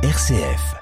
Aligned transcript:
RCF. 0.00 0.76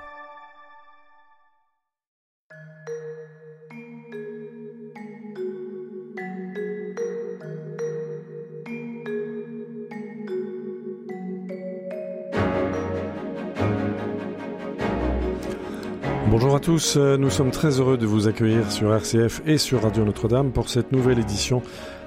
Bonjour 16.29 16.55
à 16.55 16.61
tous, 16.61 16.99
nous 16.99 17.31
sommes 17.31 17.51
très 17.51 17.81
heureux 17.81 17.97
de 17.97 18.05
vous 18.05 18.29
accueillir 18.29 18.71
sur 18.71 18.95
RCF 18.95 19.41
et 19.47 19.57
sur 19.57 19.83
Radio 19.83 20.05
Notre-Dame 20.05 20.53
pour 20.53 20.69
cette 20.69 20.93
nouvelle 20.93 21.19
édition 21.19 21.63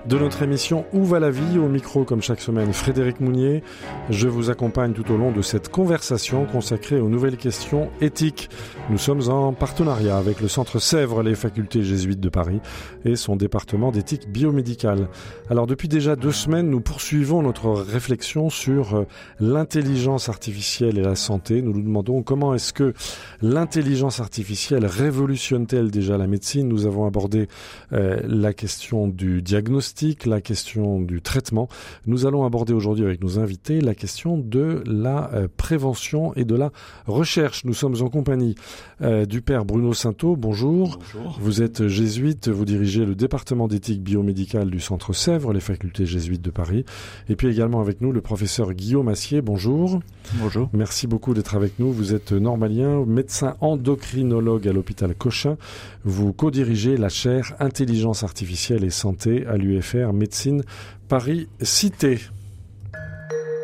de 0.07 0.18
notre 0.18 0.41
émission 0.43 0.86
Où 0.93 1.04
va 1.04 1.20
la 1.20 1.32
vie? 1.32 1.57
Au 1.57 1.68
micro, 1.68 2.04
comme 2.04 2.21
chaque 2.21 2.41
semaine, 2.41 2.73
Frédéric 2.73 3.20
Mounier. 3.20 3.63
Je 4.09 4.27
vous 4.27 4.50
accompagne 4.50 4.93
tout 4.93 5.11
au 5.11 5.18
long 5.18 5.32
de 5.32 5.41
cette 5.41 5.70
conversation 5.70 6.45
consacrée 6.45 7.00
aux 7.00 7.09
nouvelles 7.09 7.37
questions 7.37 7.89
éthiques. 8.01 8.50
Nous 8.89 8.97
sommes 8.97 9.29
en 9.29 9.54
partenariat 9.54 10.18
avec 10.18 10.41
le 10.41 10.47
Centre 10.47 10.79
Sèvres, 10.79 11.24
les 11.24 11.36
facultés 11.36 11.83
jésuites 11.83 12.19
de 12.19 12.29
Paris 12.29 12.61
et 13.05 13.15
son 13.15 13.36
département 13.36 13.91
d'éthique 13.91 14.32
biomédicale. 14.32 15.10
Alors, 15.50 15.68
depuis 15.68 15.88
déjà 15.88 16.16
deux 16.16 16.32
semaines, 16.32 16.69
nous 16.69 16.82
poursuivons 16.82 17.41
notre 17.41 17.69
réflexion 17.71 18.50
sur 18.50 18.96
euh, 18.96 19.04
l'intelligence 19.39 20.29
artificielle 20.29 20.97
et 20.97 21.04
la 21.04 21.16
santé. 21.16 21.61
Nous 21.61 21.74
nous 21.74 21.83
demandons 21.83 22.24
comment 22.24 22.54
est-ce 22.54 22.74
que 22.74 22.93
l'intelligence 23.41 24.19
artificielle 24.19 24.86
révolutionne-t-elle 24.86 25.91
déjà 25.91 26.18
la 26.18 26.27
médecine? 26.27 26.68
Nous 26.68 26.86
avons 26.86 27.05
abordé 27.05 27.47
euh, 27.93 28.19
la 28.24 28.54
question 28.54 29.07
du 29.07 29.41
diagnostic 29.41 29.89
la 30.25 30.39
question 30.42 31.02
du 31.02 31.21
traitement. 31.21 31.68
Nous 32.06 32.25
allons 32.25 32.45
aborder 32.45 32.73
aujourd'hui 32.73 33.06
avec 33.06 33.22
nos 33.22 33.39
invités 33.39 33.81
la 33.81 33.95
question 33.95 34.38
de 34.38 34.84
la 34.86 35.31
euh, 35.34 35.47
prévention 35.58 36.34
et 36.36 36.45
de 36.45 36.56
la 36.56 36.72
recherche. 37.08 37.66
Nous 37.66 37.73
sommes 37.73 37.95
en 38.02 38.09
compagnie 38.09 38.56
euh, 39.02 39.25
du 39.25 39.41
père 39.41 39.66
Bruno 39.66 39.94
Sainteau. 39.94 40.36
Bonjour. 40.36 41.00
Bonjour. 41.13 41.38
Vous 41.41 41.61
êtes 41.61 41.88
jésuite, 41.88 42.50
vous 42.50 42.66
dirigez 42.66 43.05
le 43.05 43.16
département 43.16 43.67
d'éthique 43.67 44.03
biomédicale 44.03 44.69
du 44.69 44.80
Centre 44.80 45.13
Sèvres, 45.13 45.53
les 45.53 45.59
facultés 45.59 46.06
jésuites 46.06 46.41
de 46.41 46.52
Paris. 46.52 46.85
Et 47.28 47.35
puis 47.35 47.47
également 47.47 47.81
avec 47.81 48.02
nous 48.02 48.11
le 48.11 48.22
professeur 48.22 48.73
Guillaume 48.73 49.08
Assier. 49.08 49.41
Bonjour. 49.41 50.00
Bonjour. 50.35 50.69
Merci 50.73 51.08
beaucoup 51.08 51.33
d'être 51.33 51.56
avec 51.56 51.80
nous. 51.80 51.91
Vous 51.91 52.13
êtes 52.13 52.31
normalien, 52.31 53.03
médecin 53.06 53.56
endocrinologue 53.59 54.67
à 54.67 54.73
l'hôpital 54.73 55.16
Cochin. 55.16 55.58
Vous 56.06 56.31
co-dirigez 56.31 56.95
la 56.95 57.09
chaire 57.09 57.56
intelligence 57.59 58.23
artificielle 58.23 58.83
et 58.83 58.89
santé 58.89 59.45
à 59.47 59.58
l'UE 59.58 59.78
Médecine 60.13 60.63
Paris 61.08 61.47
Cité. 61.61 62.19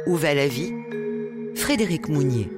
Où 0.07 0.15
va 0.15 0.33
la 0.33 0.47
vie? 0.47 0.71
Frédéric 1.55 2.09
Mounier. 2.09 2.49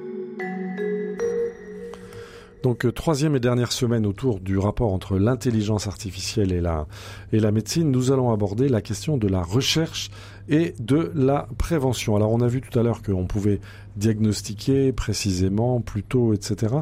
Donc 2.62 2.84
euh, 2.84 2.92
troisième 2.92 3.36
et 3.36 3.40
dernière 3.40 3.72
semaine 3.72 4.04
autour 4.04 4.40
du 4.40 4.58
rapport 4.58 4.92
entre 4.92 5.18
l'intelligence 5.18 5.86
artificielle 5.86 6.52
et 6.52 6.60
la, 6.60 6.86
et 7.32 7.38
la 7.38 7.52
médecine, 7.52 7.90
nous 7.90 8.10
allons 8.10 8.32
aborder 8.32 8.68
la 8.68 8.80
question 8.80 9.16
de 9.16 9.28
la 9.28 9.42
recherche 9.42 10.10
et 10.48 10.74
de 10.80 11.12
la 11.14 11.48
prévention. 11.56 12.16
Alors 12.16 12.32
on 12.32 12.40
a 12.40 12.48
vu 12.48 12.60
tout 12.60 12.76
à 12.78 12.82
l'heure 12.82 13.02
qu'on 13.02 13.26
pouvait 13.26 13.60
diagnostiquer 13.98 14.92
précisément, 14.92 15.80
plus 15.80 16.02
tôt, 16.02 16.32
etc. 16.32 16.76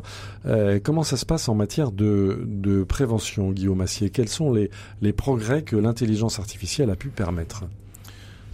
Euh, 0.47 0.79
comment 0.83 1.03
ça 1.03 1.17
se 1.17 1.27
passe 1.27 1.49
en 1.49 1.55
matière 1.55 1.91
de, 1.93 2.45
de 2.47 2.85
prévention, 2.85 3.51
Guillaume 3.51 3.81
Assier? 3.81 4.11
Quels 4.11 4.29
sont 4.29 4.53
les, 4.53 4.71
les 5.03 5.13
progrès 5.13 5.63
que 5.63 5.77
l'intelligence 5.77 6.39
artificielle 6.39 6.91
a 6.91 6.97
pu 6.97 7.09
permettre? 7.09 7.65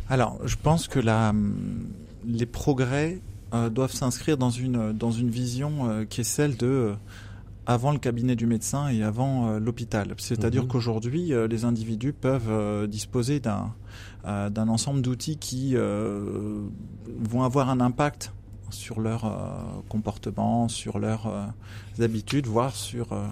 Alors, 0.09 0.39
je 0.45 0.57
pense 0.63 0.89
que 0.89 0.99
la, 1.01 1.35
les 2.27 2.47
progrès 2.47 3.21
euh, 3.55 3.69
doivent 3.71 3.93
s'inscrire 3.95 4.37
dans 4.37 4.51
une, 4.51 4.93
dans 4.93 5.11
une 5.11 5.31
vision 5.31 5.89
euh, 5.91 6.05
qui 6.05 6.21
est 6.23 6.25
celle 6.25 6.57
de 6.57 6.93
avant 7.65 7.93
le 7.93 7.99
cabinet 7.99 8.35
du 8.35 8.47
médecin 8.47 8.89
et 8.89 9.03
avant 9.05 9.49
euh, 9.49 9.59
l'hôpital. 9.61 10.15
C'est-à-dire 10.19 10.63
Mhm. 10.63 10.69
qu'aujourd'hui, 10.69 11.33
euh, 11.33 11.47
les 11.47 11.65
individus 11.65 12.12
peuvent 12.12 12.51
euh, 12.51 12.87
disposer 12.87 13.41
d'un 13.41 13.75
d'un 14.25 14.69
ensemble 14.69 15.03
d'outils 15.03 15.37
qui 15.37 15.75
vont 15.75 17.43
avoir 17.43 17.69
un 17.71 17.81
impact 17.81 18.33
sur 18.72 19.00
leur 19.00 19.25
euh, 19.25 19.31
comportement, 19.88 20.69
sur 20.69 20.99
leurs 20.99 21.27
euh, 21.27 22.05
habitudes, 22.05 22.47
voire 22.47 22.75
sur 22.75 23.12
euh, 23.12 23.27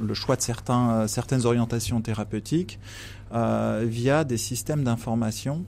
le 0.00 0.14
choix 0.14 0.36
de 0.36 0.42
certains, 0.42 1.06
certaines 1.08 1.46
orientations 1.46 2.00
thérapeutiques 2.00 2.78
via 3.32 4.24
des 4.24 4.36
systèmes 4.36 4.84
d'information 4.84 5.64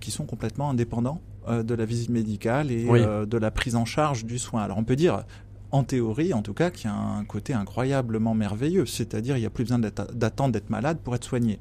qui 0.00 0.10
sont 0.10 0.26
complètement 0.26 0.70
indépendants 0.70 1.20
de 1.48 1.74
la 1.74 1.84
visite 1.84 2.10
médicale 2.10 2.70
et 2.72 2.84
Oui. 2.88 3.00
de 3.00 3.38
la 3.38 3.50
prise 3.52 3.76
en 3.76 3.84
charge 3.84 4.24
du 4.24 4.38
soin. 4.38 4.62
Alors 4.62 4.76
on 4.76 4.84
peut 4.84 4.96
dire 4.96 5.24
en 5.72 5.84
théorie, 5.84 6.34
en 6.34 6.42
tout 6.42 6.54
cas, 6.54 6.70
qu'il 6.70 6.90
y 6.90 6.92
a 6.92 6.96
un 6.96 7.24
côté 7.24 7.54
incroyablement 7.54 8.34
merveilleux. 8.34 8.86
C'est-à-dire, 8.86 9.36
il 9.36 9.40
n'y 9.40 9.46
a 9.46 9.50
plus 9.50 9.64
besoin 9.64 9.78
d'attendre 9.78 10.52
d'être 10.52 10.70
malade 10.70 10.98
pour 11.02 11.14
être 11.14 11.24
soigné. 11.24 11.58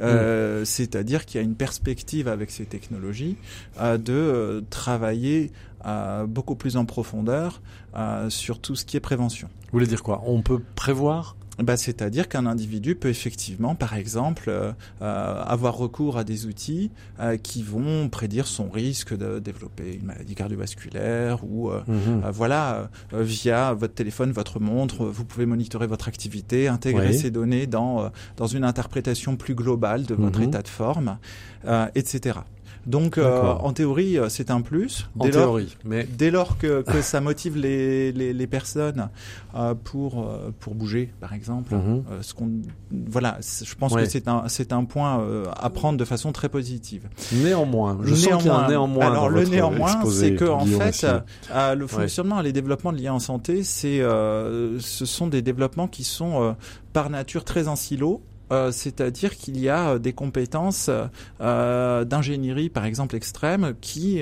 Euh, 0.00 0.64
C'est-à-dire 0.64 1.26
qu'il 1.26 1.40
y 1.40 1.44
a 1.44 1.44
une 1.44 1.54
perspective 1.54 2.28
avec 2.28 2.50
ces 2.50 2.64
technologies 2.64 3.36
euh, 3.80 3.98
de 3.98 4.12
euh, 4.12 4.60
travailler 4.70 5.52
beaucoup 6.28 6.54
plus 6.54 6.76
en 6.76 6.84
profondeur 6.84 7.60
sur 8.28 8.60
tout 8.60 8.76
ce 8.76 8.84
qui 8.84 8.96
est 8.96 9.00
prévention. 9.00 9.48
Vous 9.64 9.70
voulez 9.72 9.88
dire 9.88 10.04
quoi? 10.04 10.22
On 10.26 10.40
peut 10.40 10.60
prévoir 10.76 11.34
Bah, 11.58 11.76
C'est-à-dire 11.76 12.28
qu'un 12.30 12.46
individu 12.46 12.94
peut 12.94 13.10
effectivement, 13.10 13.74
par 13.74 13.94
exemple, 13.94 14.44
euh, 14.48 14.72
euh, 15.02 15.42
avoir 15.44 15.76
recours 15.76 16.16
à 16.16 16.24
des 16.24 16.46
outils 16.46 16.90
euh, 17.20 17.36
qui 17.36 17.62
vont 17.62 18.08
prédire 18.08 18.46
son 18.46 18.70
risque 18.70 19.14
de 19.16 19.38
développer 19.38 19.94
une 19.96 20.06
maladie 20.06 20.34
cardiovasculaire 20.34 21.44
ou 21.44 21.70
euh, 21.70 21.82
Mhm. 21.86 22.22
voilà, 22.32 22.88
euh, 23.12 23.22
via 23.22 23.74
votre 23.74 23.92
téléphone, 23.94 24.32
votre 24.32 24.60
montre, 24.60 25.04
vous 25.04 25.24
pouvez 25.26 25.44
monitorer 25.46 25.86
votre 25.86 26.08
activité, 26.08 26.68
intégrer 26.68 27.08
Oui. 27.08 27.14
ces 27.18 27.30
données 27.30 27.66
dans, 27.66 28.04
euh, 28.04 28.08
dans 28.38 28.46
une 28.46 28.64
interprétation 28.64 29.36
plus 29.36 29.54
globale 29.54 30.04
de 30.06 30.14
votre 30.14 30.40
Mhm. 30.40 30.48
état 30.48 30.62
de 30.62 30.68
forme, 30.68 31.18
euh, 31.66 31.86
etc. 31.94 32.38
Donc, 32.86 33.16
euh, 33.16 33.42
en 33.42 33.72
théorie, 33.72 34.18
euh, 34.18 34.28
c'est 34.28 34.50
un 34.50 34.60
plus. 34.60 35.08
En 35.18 35.24
Dès 35.24 35.30
lors, 35.30 35.42
théorie, 35.44 35.76
mais 35.84 36.04
dès 36.18 36.30
lors 36.30 36.58
que, 36.58 36.82
que 36.82 37.00
ça 37.00 37.20
motive 37.20 37.56
les, 37.56 38.10
les, 38.12 38.32
les 38.32 38.46
personnes 38.48 39.08
euh, 39.54 39.74
pour, 39.74 40.28
pour 40.60 40.74
bouger, 40.74 41.12
par 41.20 41.32
exemple, 41.32 41.74
euh, 41.74 42.00
ce 42.22 42.34
qu'on, 42.34 42.50
voilà, 43.08 43.38
je 43.40 43.74
pense 43.76 43.92
Ouais. 43.92 44.04
que 44.04 44.08
c'est 44.08 44.26
un, 44.26 44.44
c'est 44.48 44.72
un 44.72 44.84
point 44.84 45.20
euh, 45.20 45.44
à 45.56 45.70
prendre 45.70 45.98
de 45.98 46.04
façon 46.04 46.32
très 46.32 46.48
positive. 46.48 47.08
néanmoins, 47.32 47.98
je 48.02 48.14
sens 48.14 48.38
qu'il 48.42 48.46
y 48.46 48.50
a 48.50 48.56
un 48.56 48.68
néanmoins. 48.68 49.06
Alors 49.06 49.28
le 49.28 49.44
néanmoins, 49.44 50.04
c'est 50.10 50.34
que 50.34 50.44
en 50.46 50.64
fait, 50.66 51.06
euh, 51.50 51.74
le 51.74 51.86
fonctionnement 51.86 52.40
et 52.40 52.42
les 52.44 52.52
développements 52.52 52.90
liés 52.92 53.08
en 53.10 53.18
santé, 53.20 53.62
c'est, 53.64 54.00
euh, 54.00 54.78
ce 54.80 55.04
sont 55.06 55.26
des 55.26 55.42
développements 55.42 55.88
qui 55.88 56.04
sont 56.04 56.42
euh, 56.42 56.52
par 56.92 57.10
nature 57.10 57.44
très 57.44 57.68
en 57.68 57.76
silo. 57.76 58.22
Euh, 58.52 58.70
c'est-à-dire 58.70 59.36
qu'il 59.36 59.58
y 59.58 59.68
a 59.68 59.90
euh, 59.92 59.98
des 59.98 60.12
compétences 60.12 60.90
euh, 61.40 62.04
d'ingénierie, 62.04 62.68
par 62.68 62.84
exemple 62.84 63.16
extrêmes, 63.16 63.74
qui 63.80 64.20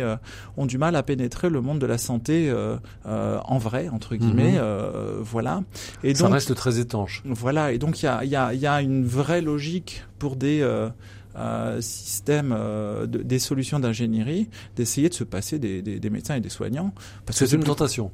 ont 0.57 0.67
du 0.67 0.79
mal 0.79 0.95
à 0.97 1.03
pénétrer 1.03 1.51
le 1.51 1.61
monde 1.61 1.79
de 1.81 1.87
la 1.87 1.99
santé 1.99 2.53
en 3.05 3.59
vrai, 3.59 3.89
entre 3.89 4.17
guillemets. 4.17 4.53
Mhm. 4.59 5.21
voilà. 5.23 5.63
Et 6.05 6.15
ça 6.15 6.25
donc, 6.25 6.35
reste 6.35 6.55
très 6.55 6.79
étanche. 6.79 7.23
voilà, 7.25 7.73
et 7.73 7.79
donc 7.79 8.01
il 8.03 8.07
y 8.07 8.09
a, 8.09 8.25
il 8.25 8.31
y, 8.31 8.37
a, 8.37 8.55
il 8.55 8.61
y 8.61 8.67
a 8.67 8.81
une 8.81 9.05
vraie 9.05 9.41
logique 9.43 10.05
pour 10.19 10.37
des 10.37 10.61
euh, 10.63 10.91
de- 13.07 13.23
des 13.23 13.39
solutions 13.39 13.79
d'ingénierie, 13.79 14.49
d'essayer 14.77 15.09
de 15.09 15.15
se 15.15 15.25
passer 15.25 15.59
des, 15.59 15.83
des, 15.83 16.01
des 16.01 16.11
médecins 16.11 16.37
et 16.37 16.41
des 16.41 16.49
soignants. 16.49 16.93
C'est 17.31 17.53
une 17.53 17.65
tentation. 17.65 18.11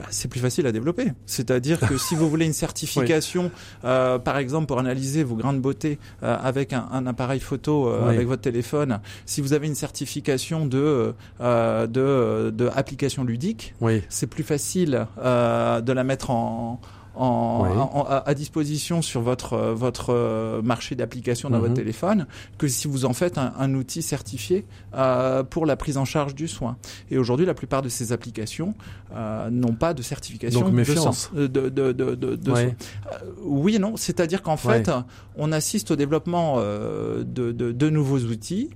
Bah, 0.00 0.06
c'est 0.10 0.28
plus 0.28 0.40
facile 0.40 0.66
à 0.66 0.72
développer. 0.72 1.12
C'est-à-dire 1.26 1.78
que 1.80 1.98
si 1.98 2.14
vous 2.14 2.28
voulez 2.30 2.46
une 2.46 2.52
certification, 2.66 3.50
euh, 3.84 4.18
par 4.18 4.38
exemple 4.38 4.66
pour 4.66 4.78
analyser 4.78 5.22
vos 5.24 5.34
grains 5.36 5.52
de 5.52 5.58
beauté 5.58 5.98
euh, 6.22 6.36
avec 6.42 6.72
un, 6.72 6.88
un 6.90 7.06
appareil 7.06 7.40
photo 7.40 7.88
euh, 7.88 8.00
Oui. 8.08 8.14
avec 8.14 8.26
votre 8.26 8.42
téléphone, 8.42 9.00
si 9.26 9.40
vous 9.42 9.52
avez 9.52 9.66
une 9.66 9.74
certification 9.74 10.64
de 10.66 11.14
euh, 11.40 11.86
de, 11.86 12.50
de 12.50 12.70
application 12.74 13.24
ludique, 13.24 13.74
Oui. 13.80 14.02
c'est 14.08 14.26
plus 14.26 14.42
facile 14.44 15.06
euh, 15.18 15.80
de 15.82 15.92
la 15.92 16.04
mettre 16.04 16.30
en, 16.30 16.80
en, 17.20 17.62
Oui. 17.62 17.68
en- 17.76 18.04
à, 18.08 18.22
à 18.28 18.34
disposition 18.34 19.02
sur 19.02 19.20
votre 19.20 19.52
euh, 19.52 19.74
votre 19.74 20.10
euh, 20.10 20.62
marché 20.62 20.94
d'application 20.94 21.50
dans 21.50 21.56
Mhm. 21.58 21.62
votre 21.62 21.74
téléphone 21.74 22.26
que 22.58 22.66
si 22.66 22.88
vous 22.88 23.04
en 23.04 23.12
faites 23.12 23.36
un, 23.36 23.52
un 23.58 23.74
outil 23.74 24.00
certifié 24.02 24.64
euh, 24.94 25.42
pour 25.42 25.66
la 25.66 25.76
prise 25.76 25.98
en 25.98 26.04
charge 26.06 26.34
du 26.34 26.48
soin. 26.48 26.76
Et 27.10 27.18
aujourd'hui, 27.18 27.44
la 27.46 27.54
plupart 27.54 27.82
de 27.82 27.88
ces 27.90 28.12
applications 28.12 28.74
euh, 29.14 29.50
n'ont 29.50 29.74
pas 29.74 29.92
de 29.94 30.02
certification 30.02 30.60
Donc, 30.60 30.70
de 30.70 30.76
méfiance. 30.76 31.30
de 31.34 31.46
de 31.46 31.68
de 31.68 31.92
de, 31.92 32.14
de- 32.14 32.36
de 32.36 32.50
Ouais. 32.50 32.62
soin. 32.64 33.12
Euh, 33.12 33.26
oui 33.44 33.76
et 33.76 33.78
non, 33.78 33.96
c'est-à-dire 33.96 34.42
qu'en 34.42 34.56
Ouais. 34.56 34.82
fait, 34.82 34.90
on 35.36 35.52
assiste 35.52 35.90
au 35.90 35.96
développement 35.96 36.56
de, 36.60 37.90
nouveaux 37.90 38.18
outils 38.20 38.70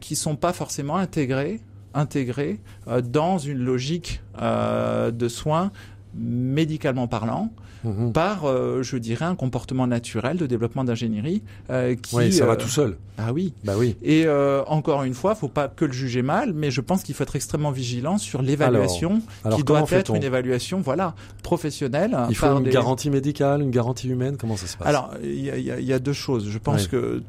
qui 0.00 0.16
sont 0.16 0.36
pas 0.36 0.52
forcément 0.52 0.96
intégrés 0.96 1.60
intégrés 1.94 2.60
dans 3.04 3.38
une 3.38 3.58
logique 3.58 4.20
de 4.40 5.28
soins 5.28 5.70
médicalement 6.14 7.06
parlant, 7.08 7.50
Mhm. 7.84 8.12
par, 8.12 8.44
euh, 8.44 8.82
je 8.82 8.96
dirais, 8.98 9.24
un 9.24 9.34
comportement 9.34 9.86
naturel 9.86 10.36
de 10.36 10.46
développement 10.46 10.84
d'ingénierie 10.84 11.42
euh, 11.70 11.94
qui. 11.94 12.14
Oui, 12.16 12.32
ça 12.32 12.44
va 12.46 12.52
euh, 12.52 12.56
tout 12.56 12.68
seul. 12.68 12.96
Ah 13.18 13.32
oui. 13.32 13.52
Bah 13.64 13.74
oui. 13.76 13.96
Et 14.02 14.24
euh, 14.26 14.62
encore 14.66 15.02
une 15.04 15.14
fois, 15.14 15.34
faut 15.34 15.48
pas 15.48 15.68
que 15.68 15.84
le 15.84 15.92
juger 15.92 16.22
mal, 16.22 16.52
mais 16.54 16.70
je 16.70 16.80
pense 16.80 17.02
qu'il 17.02 17.14
faut 17.14 17.22
être 17.22 17.36
extrêmement 17.36 17.70
vigilant 17.70 18.18
sur 18.18 18.42
l'évaluation, 18.42 19.22
qui 19.54 19.62
doit 19.64 19.84
être 19.90 20.14
une 20.14 20.22
évaluation, 20.24 20.80
voilà, 20.80 21.14
professionnelle. 21.42 22.16
Il 22.28 22.34
faut 22.36 22.46
une 22.46 22.64
des- 22.64 22.70
garantie 22.70 23.10
médicale, 23.10 23.62
une 23.62 23.70
garantie 23.70 24.08
humaine. 24.08 24.36
Comment 24.38 24.56
ça 24.56 24.66
se 24.66 24.76
passe? 24.76 24.86
Alors, 24.88 25.10
il 25.22 25.30
y 25.40 25.50
y 25.50 25.84
y 25.84 25.92
a 25.92 25.98
deux 25.98 26.12
choses. 26.12 26.48
Je 26.48 26.58
pense 26.58 26.82
Oui. 26.84 26.88
que 26.88 27.22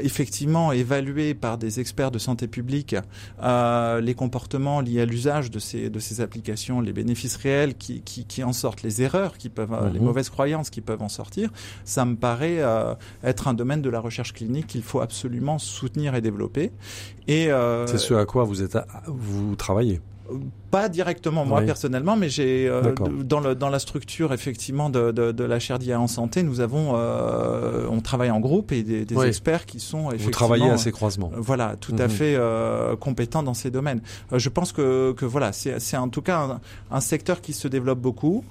effectivement 0.00 0.72
évaluer 0.72 1.34
par 1.34 1.58
des 1.58 1.80
experts 1.80 2.10
de 2.10 2.18
santé 2.18 2.48
publique 2.48 2.96
euh, 3.42 4.00
les 4.00 4.14
comportements 4.14 4.80
liés 4.80 5.00
à 5.00 5.04
l'usage 5.04 5.50
de 5.50 5.58
ces 5.58 5.90
de 5.90 5.98
ces 5.98 6.20
applications, 6.20 6.80
les 6.80 6.92
bénéfices 6.92 7.36
réels 7.36 7.74
qui 7.76 8.00
qui, 8.02 8.24
qui 8.24 8.42
en 8.44 8.52
sortent, 8.52 8.82
les 8.82 9.02
erreurs 9.02 9.38
qui 9.38 9.48
peuvent, 9.48 9.72
euh, 9.72 9.90
les 9.90 9.98
Mhm. 9.98 10.04
mauvaises 10.06 10.30
croyances 10.30 10.70
qui 10.70 10.80
peuvent 10.80 11.02
en 11.02 11.08
sortir, 11.08 11.50
ça 11.84 12.04
me 12.04 12.16
paraît 12.16 12.58
euh, 12.60 12.94
être 13.22 13.48
un 13.48 13.54
domaine 13.54 13.82
de 13.82 13.90
la 13.90 14.00
recherche 14.00 14.32
clinique 14.32 14.66
qu'il 14.66 14.82
faut 14.82 15.00
absolument 15.00 15.58
soutenir 15.58 16.14
et 16.14 16.20
développer. 16.20 16.72
Et 17.28 17.50
euh, 17.50 17.86
C'est 17.86 17.98
ce 17.98 18.14
à 18.14 18.24
quoi 18.26 18.44
vous 18.44 18.62
êtes, 18.62 18.76
à- 18.76 18.86
vous 19.06 19.56
travaillez. 19.56 20.00
Pas 20.70 20.88
directement 20.88 21.44
moi 21.44 21.60
Oui. 21.60 21.66
personnellement, 21.66 22.16
mais 22.16 22.28
j'ai 22.28 22.66
euh, 22.68 22.94
dans 23.24 23.40
le 23.40 23.54
dans 23.54 23.68
la 23.68 23.78
structure 23.78 24.32
effectivement 24.32 24.88
de 24.90 25.12
de, 25.12 25.32
de 25.32 25.44
la 25.44 25.58
chaire 25.58 25.78
d'IA 25.78 26.00
en 26.00 26.06
santé, 26.06 26.42
nous 26.42 26.60
avons 26.60 26.92
euh, 26.94 27.86
on 27.90 28.00
travaille 28.00 28.30
en 28.30 28.40
groupe 28.40 28.72
et 28.72 28.82
des, 28.82 29.04
des 29.04 29.16
Oui. 29.16 29.26
experts 29.26 29.66
qui 29.66 29.80
sont 29.80 30.06
effectivement 30.08 30.24
Vous 30.24 30.30
travaillez 30.30 30.70
à 30.70 30.78
ces 30.78 30.92
croisements. 30.92 31.30
euh, 31.34 31.38
voilà, 31.40 31.76
tout 31.78 31.94
à 31.98 32.04
Mhm. 32.04 32.10
fait 32.10 32.34
euh, 32.36 32.96
compétents 32.96 33.42
dans 33.42 33.54
ces 33.54 33.70
domaines. 33.70 34.00
Euh, 34.32 34.38
je 34.38 34.48
pense 34.48 34.72
que, 34.72 35.12
que 35.12 35.26
voilà, 35.26 35.52
c'est 35.52 35.78
c'est 35.80 35.96
en 35.98 36.08
tout 36.08 36.22
cas 36.22 36.38
un, 36.40 36.60
un 36.90 37.00
secteur 37.00 37.40
qui 37.40 37.52
se 37.52 37.68
développe 37.68 38.00
beaucoup. 38.00 38.44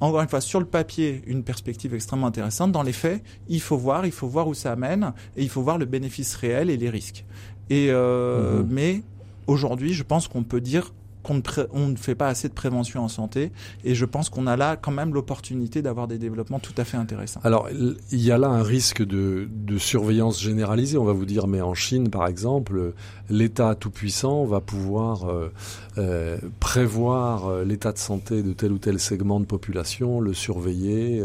Encore 0.00 0.20
une 0.22 0.28
fois, 0.28 0.40
sur 0.40 0.58
le 0.58 0.66
papier, 0.66 1.22
une 1.28 1.44
perspective 1.44 1.94
extrêmement 1.94 2.26
intéressante. 2.26 2.72
Dans 2.72 2.82
les 2.82 2.92
faits, 2.92 3.22
il 3.48 3.60
faut 3.60 3.76
voir, 3.76 4.04
il 4.04 4.10
faut 4.10 4.26
voir 4.26 4.48
où 4.48 4.54
ça 4.54 4.72
amène, 4.72 5.12
et 5.36 5.42
il 5.44 5.48
faut 5.48 5.62
voir 5.62 5.78
le 5.78 5.84
bénéfice 5.84 6.34
réel 6.34 6.70
et 6.70 6.76
les 6.76 6.90
risques. 6.90 7.24
Et 7.70 7.86
euh, 7.90 8.62
Mhm. 8.64 8.68
mais 8.68 9.02
aujourd'hui, 9.46 9.94
je 9.94 10.02
pense 10.02 10.26
qu'on 10.26 10.42
peut 10.42 10.60
dire 10.60 10.92
qu'on 11.22 11.34
ne, 11.34 11.42
on 11.72 11.88
ne 11.88 11.96
fait 11.96 12.14
pas 12.14 12.28
assez 12.28 12.48
de 12.48 12.54
prévention 12.54 13.02
en 13.04 13.08
santé, 13.08 13.52
et 13.84 13.94
je 13.94 14.04
pense 14.04 14.28
qu'on 14.28 14.46
a 14.46 14.56
là 14.56 14.76
quand 14.76 14.90
même 14.90 15.14
l'opportunité 15.14 15.82
d'avoir 15.82 16.08
des 16.08 16.18
développements 16.18 16.58
tout 16.58 16.74
à 16.76 16.84
fait 16.84 16.96
intéressants. 16.96 17.40
Alors, 17.44 17.68
il 17.70 18.20
y 18.20 18.30
a 18.30 18.38
là 18.38 18.48
un 18.48 18.62
risque 18.62 19.02
de, 19.02 19.48
surveillance 19.78 20.40
généralisée, 20.40 20.98
on 20.98 21.04
va 21.04 21.12
vous 21.12 21.24
dire, 21.24 21.46
mais 21.46 21.60
en 21.60 21.74
Chine, 21.74 22.10
par 22.10 22.26
exemple, 22.26 22.92
l'État 23.30 23.74
tout-puissant 23.74 24.44
va 24.44 24.60
pouvoir 24.60 25.24
euh, 25.28 25.52
euh, 25.98 26.38
prévoir 26.60 27.46
euh, 27.46 27.64
l'état 27.64 27.92
de 27.92 27.98
santé 27.98 28.42
de 28.42 28.52
tel 28.52 28.72
ou 28.72 28.78
tel 28.78 29.00
segment 29.00 29.40
de 29.40 29.46
population, 29.46 30.20
le 30.20 30.34
surveiller. 30.34 31.22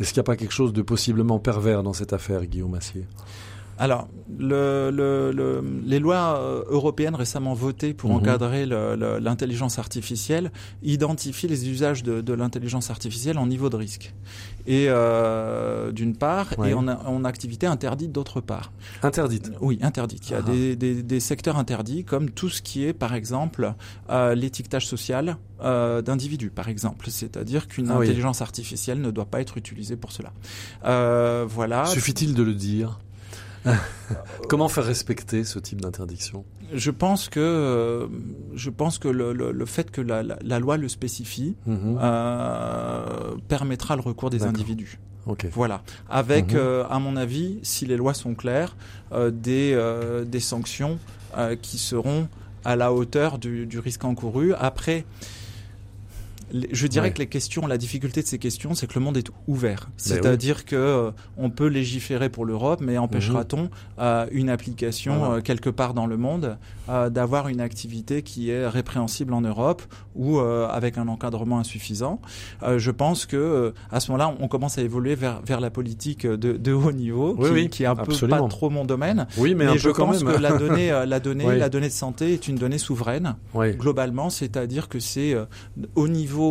Est-ce 0.00 0.12
qu'il 0.12 0.20
n'y 0.20 0.24
a 0.24 0.30
pas 0.30 0.36
quelque 0.36 0.52
chose 0.52 0.72
de 0.72 0.82
possiblement 0.82 1.38
pervers 1.38 1.82
dans 1.82 1.92
cette 1.92 2.12
affaire, 2.12 2.44
Guillaume 2.46 2.74
Assier? 2.74 3.04
Alors, 3.78 4.08
le, 4.38 4.90
le, 4.92 5.32
le- 5.32 5.64
les 5.86 5.98
lois 5.98 6.38
euh, 6.38 6.62
européennes 6.68 7.14
récemment 7.14 7.54
votées 7.54 7.94
pour 7.94 8.10
Mhm. 8.10 8.16
encadrer 8.16 8.66
l'intelligence 8.66 9.78
artificielle 9.78 10.52
identifient 10.82 11.48
les 11.48 11.68
usages 11.68 12.02
de, 12.02 12.20
de 12.20 12.32
l'intelligence 12.32 12.90
artificielle 12.90 13.38
en 13.38 13.46
niveau 13.46 13.70
de 13.70 13.76
risque. 13.76 14.14
Et 14.66 14.86
euh, 14.88 15.90
d'une 15.90 16.14
part, 16.16 16.48
Ouais. 16.58 16.70
et 16.70 16.74
en, 16.74 16.86
en 16.86 17.24
activité 17.24 17.66
interdite 17.66 18.12
d'autre 18.12 18.40
part. 18.40 18.72
Interdite. 19.02 19.50
Oui, 19.60 19.78
interdite. 19.82 20.28
Il 20.28 20.32
y 20.32 20.34
a 20.36 20.38
Ah. 20.46 20.50
des, 20.50 20.76
des, 20.76 21.02
des 21.02 21.20
secteurs 21.20 21.56
interdits, 21.56 22.04
comme 22.04 22.30
tout 22.30 22.48
ce 22.50 22.62
qui 22.62 22.84
est, 22.84 22.92
par 22.92 23.14
exemple, 23.14 23.74
euh, 24.10 24.34
l'étiquetage 24.34 24.86
social 24.86 25.36
euh, 25.64 26.02
d'individus, 26.02 26.50
par 26.50 26.68
exemple. 26.68 27.06
C'est-à-dire 27.10 27.66
qu'une 27.68 27.90
Ah 27.90 27.98
oui. 27.98 28.06
intelligence 28.06 28.42
artificielle 28.42 29.00
ne 29.00 29.10
doit 29.10 29.26
pas 29.26 29.40
être 29.40 29.56
utilisée 29.58 29.96
pour 29.96 30.12
cela. 30.12 30.32
Euh, 30.84 31.44
voilà. 31.48 31.86
Suffit-il 31.86 32.34
de 32.34 32.42
le 32.42 32.54
dire? 32.54 33.00
Comment 34.48 34.68
faire 34.68 34.84
respecter 34.84 35.44
ce 35.44 35.58
type 35.58 35.80
d'interdiction? 35.80 36.44
Je 36.74 36.90
pense 36.90 37.28
que 37.28 37.40
euh, 37.40 38.06
je 38.54 38.70
pense 38.70 38.98
que 38.98 39.08
le, 39.08 39.32
le, 39.32 39.52
le 39.52 39.66
fait 39.66 39.90
que 39.90 40.00
la, 40.00 40.22
la, 40.22 40.38
la 40.42 40.58
loi 40.58 40.76
le 40.76 40.88
spécifie 40.88 41.56
Mhm. 41.66 41.98
euh, 42.00 43.34
permettra 43.48 43.96
le 43.96 44.02
recours 44.02 44.30
des 44.30 44.42
individus. 44.44 44.98
Voilà. 45.52 45.82
Avec, 46.10 46.52
Mhm. 46.52 46.58
euh, 46.58 46.84
à 46.90 46.98
mon 46.98 47.16
avis, 47.16 47.58
si 47.62 47.86
les 47.86 47.96
lois 47.96 48.14
sont 48.14 48.34
claires, 48.34 48.74
euh, 49.12 49.30
des 49.30 49.78
des 50.26 50.40
sanctions 50.40 50.98
qui 51.62 51.78
seront 51.78 52.28
à 52.64 52.76
la 52.76 52.92
hauteur 52.92 53.38
du, 53.38 53.66
du 53.66 53.78
risque 53.78 54.04
encouru. 54.04 54.52
Après. 54.54 55.04
Je 56.72 56.86
dirais 56.86 57.08
Ouais. 57.08 57.12
que 57.12 57.18
les 57.18 57.26
questions, 57.26 57.66
la 57.66 57.78
difficulté 57.78 58.22
de 58.22 58.26
ces 58.26 58.38
questions, 58.38 58.74
c'est 58.74 58.86
que 58.86 58.94
le 58.94 59.00
monde 59.04 59.16
est 59.16 59.30
ouvert. 59.46 59.86
Ben 59.86 59.92
C'est-à-dire 59.96 60.64
que 60.64 60.76
euh, 60.76 61.10
on 61.36 61.50
peut 61.50 61.66
légiférer 61.66 62.28
pour 62.28 62.44
l'Europe, 62.44 62.80
mais 62.82 62.98
empêchera-t-on 62.98 63.70
euh, 63.98 64.26
une 64.32 64.50
application 64.50 65.32
euh, 65.32 65.40
quelque 65.40 65.70
part 65.70 65.94
dans 65.94 66.06
le 66.06 66.16
monde 66.16 66.58
euh, 66.88 67.08
d'avoir 67.10 67.48
une 67.48 67.60
activité 67.60 68.22
qui 68.22 68.50
est 68.50 68.66
répréhensible 68.66 69.32
en 69.32 69.40
Europe 69.40 69.82
ou 70.14 70.38
euh, 70.40 70.68
avec 70.68 70.98
un 70.98 71.08
encadrement 71.08 71.58
insuffisant? 71.58 72.20
Euh, 72.62 72.78
Je 72.78 72.90
pense 72.90 73.24
que 73.26 73.36
euh, 73.36 73.70
à 73.90 74.00
ce 74.00 74.10
moment-là, 74.10 74.34
on 74.40 74.48
commence 74.48 74.76
à 74.78 74.82
évoluer 74.82 75.14
vers 75.14 75.40
vers 75.42 75.60
la 75.60 75.70
politique 75.70 76.26
de, 76.26 76.52
de 76.52 76.72
haut 76.72 76.92
niveau, 76.92 77.34
Oui, 77.38 77.46
qui, 77.48 77.54
oui, 77.54 77.68
qui 77.70 77.82
est 77.84 77.86
un 77.86 77.96
peu 77.96 78.12
pas 78.28 78.48
trop 78.48 78.68
mon 78.70 78.84
domaine. 78.84 79.26
Oui, 79.38 79.54
mais, 79.54 79.64
Mais, 79.64 79.70
un 79.72 79.76
je 79.76 79.88
peu 79.88 79.94
quand 79.94 80.06
pense 80.06 80.22
même. 80.22 80.34
que 80.34 80.40
la 80.40 80.52
donnée, 80.58 80.90
la 81.06 81.20
donnée, 81.20 81.44
Oui. 81.48 81.58
la 81.58 81.68
donnée 81.68 81.88
de 81.88 81.92
santé 81.92 82.32
est 82.34 82.46
une 82.48 82.56
donnée 82.56 82.78
souveraine 82.78 83.36
Oui. 83.54 83.74
globalement, 83.76 84.28
c'est-à-dire 84.28 84.88
que 84.88 84.98
c'est 85.00 85.32
euh, 85.34 85.44
au 85.94 86.08
niveau 86.08 86.41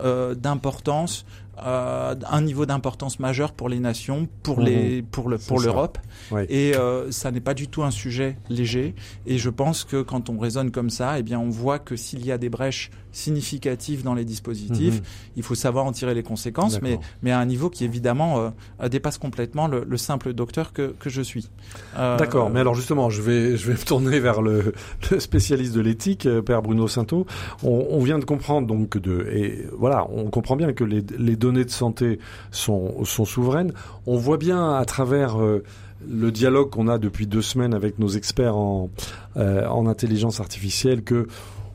euh, 0.00 0.34
d'importance, 0.34 1.24
euh, 1.62 2.14
un 2.30 2.40
niveau 2.42 2.64
d'importance 2.66 3.18
majeur 3.20 3.52
pour 3.52 3.68
les 3.68 3.80
nations, 3.80 4.28
pour 4.42 4.58
Mhm. 4.60 4.64
les, 4.64 5.02
pour 5.02 5.28
le, 5.28 5.38
pour 5.38 5.60
l'Europe, 5.60 5.98
Ouais. 6.30 6.46
et 6.48 6.74
euh, 6.76 7.10
ça 7.10 7.30
n'est 7.30 7.40
pas 7.40 7.54
du 7.54 7.68
tout 7.68 7.82
un 7.82 7.90
sujet 7.90 8.36
léger. 8.48 8.94
Et 9.26 9.36
je 9.38 9.50
pense 9.50 9.84
que 9.84 10.02
quand 10.02 10.30
on 10.30 10.38
raisonne 10.38 10.70
comme 10.70 10.90
ça, 10.90 11.18
eh 11.18 11.22
bien, 11.22 11.38
on 11.38 11.50
voit 11.50 11.78
que 11.78 11.96
s'il 11.96 12.24
y 12.24 12.32
a 12.32 12.38
des 12.38 12.48
brèches 12.48 12.90
significatives 13.12 14.02
dans 14.04 14.14
les 14.14 14.24
dispositifs, 14.24 14.96
Mhm. 15.00 15.04
il 15.36 15.42
faut 15.42 15.54
savoir 15.54 15.84
en 15.84 15.92
tirer 15.92 16.14
les 16.14 16.22
conséquences, 16.22 16.80
mais, 16.82 16.98
mais 17.22 17.30
à 17.32 17.38
un 17.40 17.46
niveau 17.46 17.68
qui 17.70 17.84
évidemment 17.84 18.52
euh, 18.80 18.88
dépasse 18.88 19.18
complètement 19.18 19.66
le, 19.68 19.84
le 19.86 19.96
simple 19.96 20.32
docteur 20.32 20.72
que, 20.72 20.94
que 20.98 21.10
je 21.10 21.20
suis. 21.22 21.48
D'accord, 21.96 22.50
mais 22.50 22.60
alors 22.60 22.74
justement, 22.74 23.10
je 23.10 23.20
vais, 23.22 23.56
je 23.56 23.66
vais 23.66 23.74
me 23.74 23.84
tourner 23.84 24.20
vers 24.20 24.42
le, 24.42 24.72
le 25.10 25.20
spécialiste 25.20 25.74
de 25.74 25.80
l'éthique, 25.80 26.28
Père 26.46 26.62
Bruno 26.62 26.88
Sainteau. 26.88 27.26
On, 27.62 27.86
on 27.90 28.00
vient 28.02 28.18
de 28.18 28.24
comprendre 28.24 28.66
donc 28.66 28.96
de, 28.98 29.26
et 29.32 29.66
voilà, 29.76 30.06
on 30.10 30.30
comprend 30.30 30.56
bien 30.56 30.72
que 30.72 30.84
les, 30.84 31.02
les 31.18 31.36
données 31.40 31.64
de 31.64 31.70
santé 31.70 32.20
sont, 32.52 33.04
souveraines. 33.04 33.72
On 34.06 34.16
voit 34.16 34.36
bien 34.36 34.76
à 34.76 34.84
travers 34.84 35.42
euh, 35.42 35.64
le 36.08 36.30
dialogue 36.30 36.70
qu'on 36.70 36.86
a 36.86 36.98
depuis 36.98 37.26
deux 37.26 37.42
semaines 37.42 37.74
avec 37.74 37.98
nos 37.98 38.08
experts 38.08 38.56
en, 38.56 38.90
euh, 39.36 39.66
en 39.66 39.86
intelligence 39.88 40.38
artificielle 40.38 41.02
que 41.02 41.26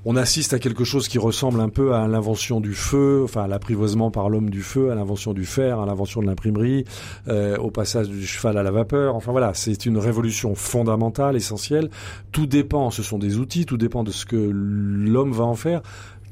on 0.08 0.16
assiste 0.16 0.54
à 0.54 0.60
quelque 0.60 0.84
chose 0.84 1.08
qui 1.08 1.18
ressemble 1.18 1.60
un 1.60 1.70
peu 1.70 1.96
à 1.96 2.08
l'invention 2.08 2.62
du 2.62 2.76
feu, 2.76 3.22
enfin 3.24 3.46
à 3.46 3.48
l'apprivoisement 3.48 4.12
par 4.12 4.30
l'homme 4.30 4.52
du 4.52 4.62
feu, 4.62 4.92
à 4.92 4.96
l'invention 4.96 5.34
du 5.34 5.46
fer, 5.46 5.80
à 5.80 5.88
l'invention 5.88 6.22
de 6.22 6.28
l'imprimerie, 6.28 6.86
euh, 7.28 7.58
au 7.58 7.72
passage 7.72 8.08
du 8.08 8.26
cheval 8.26 8.56
à 8.60 8.62
la 8.62 8.70
vapeur. 8.70 9.16
Enfin 9.16 9.32
voilà, 9.32 9.56
c'est 9.56 9.88
une 9.88 9.98
révolution 9.98 10.54
fondamentale, 10.54 11.36
essentielle. 11.36 11.90
Tout 12.32 12.46
dépend, 12.46 12.92
ce 12.92 13.02
sont 13.02 13.18
des 13.18 13.40
outils, 13.40 13.66
tout 13.66 13.78
dépend 13.78 14.04
de 14.04 14.12
ce 14.12 14.28
que 14.28 14.36
l'homme 14.36 15.32
va 15.32 15.46
en 15.46 15.56
faire. 15.56 15.82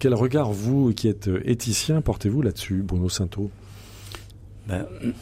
Quel 0.04 0.16
regard, 0.16 0.52
vous 0.52 0.94
qui 0.94 1.08
êtes 1.08 1.30
éthicien, 1.46 2.02
portez-vous 2.02 2.42
là-dessus, 2.42 2.82
Bruno 2.84 3.08
Sainteau? 3.08 3.50
Ben, 4.68 4.86
le 5.02 5.14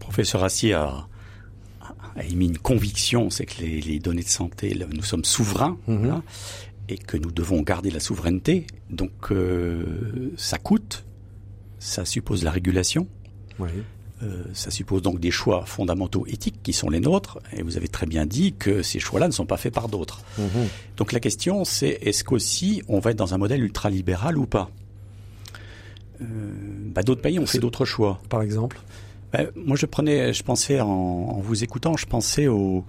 professeur 0.00 0.42
Assier 0.42 0.72
a, 0.72 1.06
a 2.16 2.24
émis 2.24 2.46
une 2.46 2.58
conviction, 2.58 3.30
c'est 3.30 3.46
que 3.46 3.62
les, 3.62 3.80
les 3.80 4.00
données 4.00 4.24
de 4.24 4.28
santé, 4.28 4.76
nous 4.92 5.04
sommes 5.04 5.24
souverains, 5.24 5.78
Mhm. 5.86 5.98
voilà, 5.98 6.22
et 6.88 6.98
que 6.98 7.16
nous 7.16 7.30
devons 7.30 7.62
garder 7.62 7.92
la 7.92 8.00
souveraineté. 8.00 8.66
Donc 8.90 9.12
euh, 9.30 10.32
ça 10.36 10.58
coûte, 10.58 11.04
ça 11.78 12.04
suppose 12.04 12.42
la 12.42 12.50
régulation, 12.50 13.06
Oui. 13.60 13.68
Euh, 14.24 14.44
ça 14.54 14.70
suppose 14.70 15.02
donc 15.02 15.20
des 15.20 15.30
choix 15.30 15.64
fondamentaux 15.66 16.24
éthiques 16.26 16.62
qui 16.62 16.72
sont 16.72 16.88
les 16.90 17.00
nôtres. 17.00 17.38
Et 17.56 17.62
vous 17.62 17.76
avez 17.76 17.88
très 17.88 18.06
bien 18.06 18.24
dit 18.26 18.54
que 18.54 18.82
ces 18.82 18.98
choix-là 18.98 19.26
ne 19.26 19.32
sont 19.32 19.46
pas 19.46 19.56
faits 19.58 19.74
par 19.74 19.88
d'autres. 19.88 20.22
Mhm. 20.38 20.66
Donc 20.96 21.12
la 21.12 21.20
question, 21.20 21.64
c'est 21.64 21.98
est-ce 22.02 22.24
qu'aussi 22.24 22.82
on 22.88 22.98
va 23.00 23.10
être 23.10 23.18
dans 23.18 23.34
un 23.34 23.38
modèle 23.38 23.62
ultralibéral 23.62 24.38
ou 24.38 24.46
pas? 24.46 24.70
Euh, 26.22 26.24
bah, 26.94 27.02
D'autres 27.02 27.22
pays 27.22 27.38
ont 27.38 27.46
fait 27.46 27.58
d'autres 27.58 27.84
choix. 27.84 28.20
Par 28.28 28.42
exemple? 28.42 28.80
Ben, 29.32 29.48
moi, 29.56 29.76
je 29.76 29.86
prenais, 29.86 30.32
je 30.32 30.42
pensais 30.42 30.80
en, 30.80 30.86
en 30.88 31.40
vous 31.40 31.64
écoutant, 31.64 31.96
je 31.96 32.06
pensais 32.06 32.46
aux, 32.46 32.84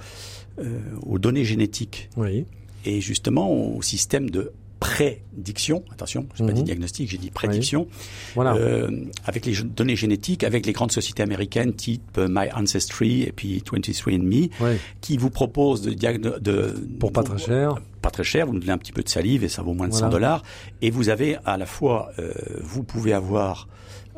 euh, 0.60 0.80
aux 1.06 1.18
données 1.18 1.44
génétiques 1.44 2.10
Oui. 2.18 2.46
et 2.86 3.01
justement 3.01 3.51
au 3.51 3.82
système 3.82 4.30
de 4.30 4.51
prédiction, 4.89 5.84
attention, 5.92 6.27
j'ai 6.36 6.44
pas 6.46 6.51
Mhm. 6.51 6.58
dit 6.58 6.63
diagnostic, 6.63 7.10
j'ai 7.10 7.18
dit 7.18 7.32
prédiction, 7.32 7.88
Voilà. 8.36 8.56
euh, 8.56 8.89
avec 9.25 9.46
les 9.46 9.54
données 9.63 9.96
génétiques, 9.96 10.44
avec 10.44 10.65
les 10.65 10.74
grandes 10.74 10.92
sociétés 10.92 11.24
américaines 11.24 11.74
type 11.74 12.18
euh, 12.18 12.27
My 12.30 12.50
Ancestry 12.56 13.24
et 13.24 13.32
puis 13.32 13.62
23andMe, 13.65 14.50
Ouais. 14.62 14.77
qui 15.01 15.18
vous 15.18 15.30
proposent 15.30 15.82
de, 15.82 15.94
de 16.39 16.75
Pour 17.00 17.12
pas 17.12 17.24
très 17.24 17.38
cher. 17.38 17.75
pas 18.01 18.12
très 18.12 18.24
cher, 18.24 18.46
vous 18.46 18.54
nous 18.54 18.60
donnez 18.60 18.72
un 18.72 18.77
petit 18.77 18.92
peu 18.92 19.01
de 19.04 19.10
salive 19.10 19.44
et 19.44 19.50
ça 19.50 19.62
vaut 19.63 19.74
moins 19.74 19.88
de 19.88 19.94
100 19.94 20.00
Voilà. 20.01 20.12
dollars. 20.12 20.44
Et 20.82 20.92
vous 20.92 21.10
avez 21.10 21.38
à 21.46 21.58
la 21.58 21.65
fois, 21.65 22.12
euh, 22.20 22.32
vous 22.62 22.84
pouvez 22.84 23.13
avoir 23.13 23.68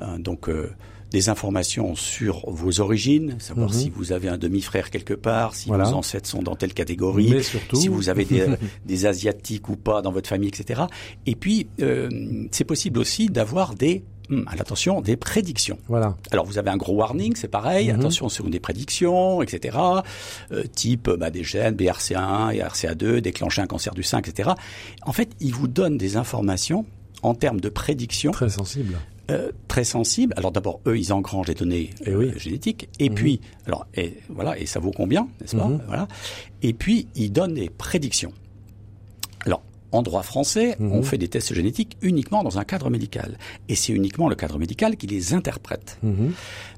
euh, 0.01 0.17
donc 0.19 0.49
euh, 0.49 0.69
des 1.11 1.29
informations 1.29 1.95
sur 1.95 2.49
vos 2.49 2.79
origines, 2.81 3.35
savoir 3.39 3.69
Mhm. 3.69 3.73
si 3.75 3.89
vous 3.89 4.11
avez 4.11 4.27
un 4.27 4.37
demi-frère 4.37 4.89
quelque 4.89 5.13
part, 5.13 5.55
si 5.55 5.67
Voilà. 5.69 5.85
vos 5.85 5.93
ancêtres 5.95 6.27
sont 6.29 6.41
dans 6.43 6.55
telle 6.55 6.73
catégorie, 6.73 7.29
Mais 7.31 7.41
surtout. 7.43 7.77
si 7.77 7.87
vous 7.87 8.09
avez 8.09 8.25
des, 8.25 8.45
des 8.85 9.05
asiatiques 9.05 9.69
ou 9.69 9.77
pas 9.77 10.01
dans 10.01 10.11
votre 10.11 10.27
famille, 10.29 10.49
etc. 10.49 10.81
Et 11.25 11.35
puis, 11.35 11.67
euh, 11.81 12.09
c'est 12.51 12.65
possible 12.65 12.99
aussi 12.99 13.27
d'avoir 13.27 13.73
des, 13.73 14.03
hum, 14.29 14.43
attention, 14.47 14.99
des 14.99 15.15
prédictions. 15.15 15.77
Voilà. 15.87 16.17
Alors 16.31 16.45
vous 16.45 16.57
avez 16.57 16.69
un 16.71 16.77
gros 16.77 16.95
warning, 16.95 17.35
c'est 17.37 17.47
pareil, 17.47 17.87
Mhm. 17.87 17.99
attention 17.99 18.27
sur 18.27 18.49
des 18.49 18.59
prédictions, 18.59 19.41
etc. 19.41 19.77
Euh, 20.51 20.63
type 20.75 21.09
bah, 21.09 21.29
des 21.29 21.43
gènes 21.45 21.75
BRCA1 21.75 22.51
et 22.51 22.59
RCA2 22.61 23.21
déclencher 23.21 23.61
un 23.61 23.67
cancer 23.67 23.93
du 23.93 24.03
sein, 24.03 24.19
etc. 24.19 24.49
En 25.03 25.13
fait, 25.13 25.29
ils 25.39 25.53
vous 25.53 25.69
donnent 25.69 25.97
des 25.97 26.17
informations 26.17 26.85
en 27.23 27.33
termes 27.33 27.61
de 27.61 27.69
prédictions 27.69 28.31
Très 28.31 28.49
sensible. 28.49 28.97
Euh, 29.29 29.51
très 29.67 29.83
sensibles. 29.83 30.33
Alors 30.37 30.51
d'abord, 30.51 30.79
eux, 30.87 30.97
ils 30.97 31.11
engrangent 31.13 31.47
des 31.47 31.53
données 31.53 31.89
Eh 32.05 32.15
oui. 32.15 32.27
euh, 32.33 32.37
génétiques, 32.39 32.87
et 32.99 33.09
Mhm. 33.09 33.15
puis, 33.15 33.41
alors, 33.65 33.85
et, 33.95 34.17
voilà, 34.29 34.57
et 34.57 34.65
ça 34.65 34.79
vaut 34.79 34.91
combien, 34.91 35.27
n'est-ce 35.41 35.55
pas 35.55 35.67
Mhm. 35.67 35.81
Voilà. 35.87 36.07
Et 36.61 36.73
puis, 36.73 37.07
ils 37.15 37.31
donnent 37.31 37.53
des 37.55 37.69
prédictions. 37.69 38.31
Alors, 39.45 39.61
en 39.91 40.01
droit 40.01 40.23
français, 40.23 40.75
Mhm. 40.79 40.91
on 40.93 41.03
fait 41.03 41.17
des 41.17 41.27
tests 41.27 41.53
génétiques 41.53 41.97
uniquement 42.01 42.43
dans 42.43 42.57
un 42.59 42.63
cadre 42.63 42.89
médical, 42.89 43.37
et 43.69 43.75
c'est 43.75 43.93
uniquement 43.93 44.27
le 44.29 44.35
cadre 44.35 44.57
médical 44.59 44.97
qui 44.97 45.07
les 45.07 45.33
interprète. 45.33 45.99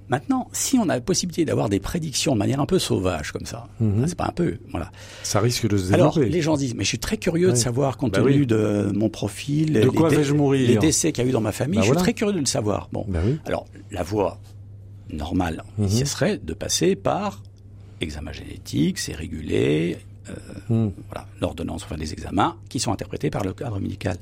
Maintenant, 0.10 0.48
si 0.54 0.78
on 0.80 0.84
a 0.90 0.96
la 0.96 1.02
possibilité 1.02 1.46
d'avoir 1.46 1.70
des 1.70 1.80
prédictions 1.80 2.34
de 2.34 2.40
manière 2.40 2.60
un 2.60 2.66
peu 2.66 2.80
sauvage 2.80 3.32
comme 3.32 3.46
ça, 3.46 3.68
Mhm. 3.80 4.08
c'est 4.08 4.16
pas 4.18 4.26
un 4.26 4.32
peu, 4.32 4.58
voilà. 4.72 4.92
Ça 5.24 5.40
risque 5.40 5.68
de 5.68 5.78
se 5.78 5.94
Alors, 5.94 6.14
développer. 6.14 6.32
les 6.34 6.42
gens 6.42 6.58
disent, 6.58 6.74
mais 6.74 6.84
je 6.84 6.90
suis 6.90 7.00
très 7.00 7.18
curieux 7.18 7.48
Ouais. 7.48 7.54
de 7.54 7.58
savoir, 7.58 7.96
compte 7.98 8.14
Bah 8.14 8.22
tenu 8.22 8.40
oui. 8.42 8.48
de 8.48 8.92
mon 8.96 9.10
profil, 9.10 9.74
De 9.74 9.80
les 9.82 9.86
quoi 9.88 10.10
dé- 10.10 10.16
vais-je 10.18 10.34
mourir 10.34 10.68
les 10.68 10.78
décès 10.78 11.12
qu'il 11.12 11.24
y 11.24 11.28
a 11.28 11.30
eu 11.30 11.34
dans 11.34 11.42
ma 11.42 11.52
famille, 11.52 11.76
Bah 11.76 11.82
je 11.82 11.86
suis 11.86 11.92
voilà. 11.94 12.02
très 12.02 12.14
curieux 12.14 12.34
de 12.34 12.40
le 12.40 12.46
savoir. 12.48 12.90
Bon, 12.92 13.06
oui. 13.08 13.40
alors 13.46 13.68
la 13.92 14.02
voie 14.04 14.40
normale, 15.12 15.64
Mhm. 15.78 15.90
ce 15.90 16.06
serait 16.06 16.38
de 16.38 16.54
passer 16.54 16.96
par 16.96 17.42
examen 18.02 18.32
génétique, 18.32 18.98
c'est 18.98 19.14
régulé, 19.16 19.98
euh, 20.30 20.34
Mhm. 20.70 20.92
voilà, 21.10 21.28
l'ordonnance, 21.42 21.84
enfin 21.84 21.98
des 21.98 22.14
examens 22.14 22.56
qui 22.70 22.80
sont 22.80 22.92
interprétés 22.92 23.30
par 23.30 23.44
le 23.44 23.54
cadre 23.54 23.80
médical. 23.80 24.18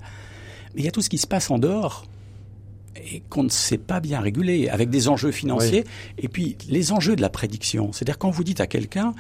Mais 0.76 0.82
il 0.82 0.86
y 0.86 0.88
a 0.88 0.92
tout 0.92 1.02
ce 1.02 1.10
qui 1.10 1.18
se 1.18 1.28
passe 1.28 1.50
en 1.52 1.60
dehors 1.60 2.06
et 3.12 3.22
qu'on 3.30 3.44
ne 3.44 3.50
sait 3.50 3.78
pas 3.78 4.00
bien 4.00 4.20
réguler, 4.20 4.70
avec 4.70 4.90
des 4.90 5.08
enjeux 5.08 5.32
financiers, 5.32 5.84
et 6.18 6.28
puis 6.28 6.58
les 6.70 6.92
enjeux 6.92 7.16
de 7.16 7.22
la 7.22 7.30
prédiction. 7.30 7.92
C'est-à-dire 7.94 8.18
quand 8.18 8.30
vous 8.30 8.44
dites 8.44 8.62
à 8.62 8.68
quelqu'un, 8.68 9.14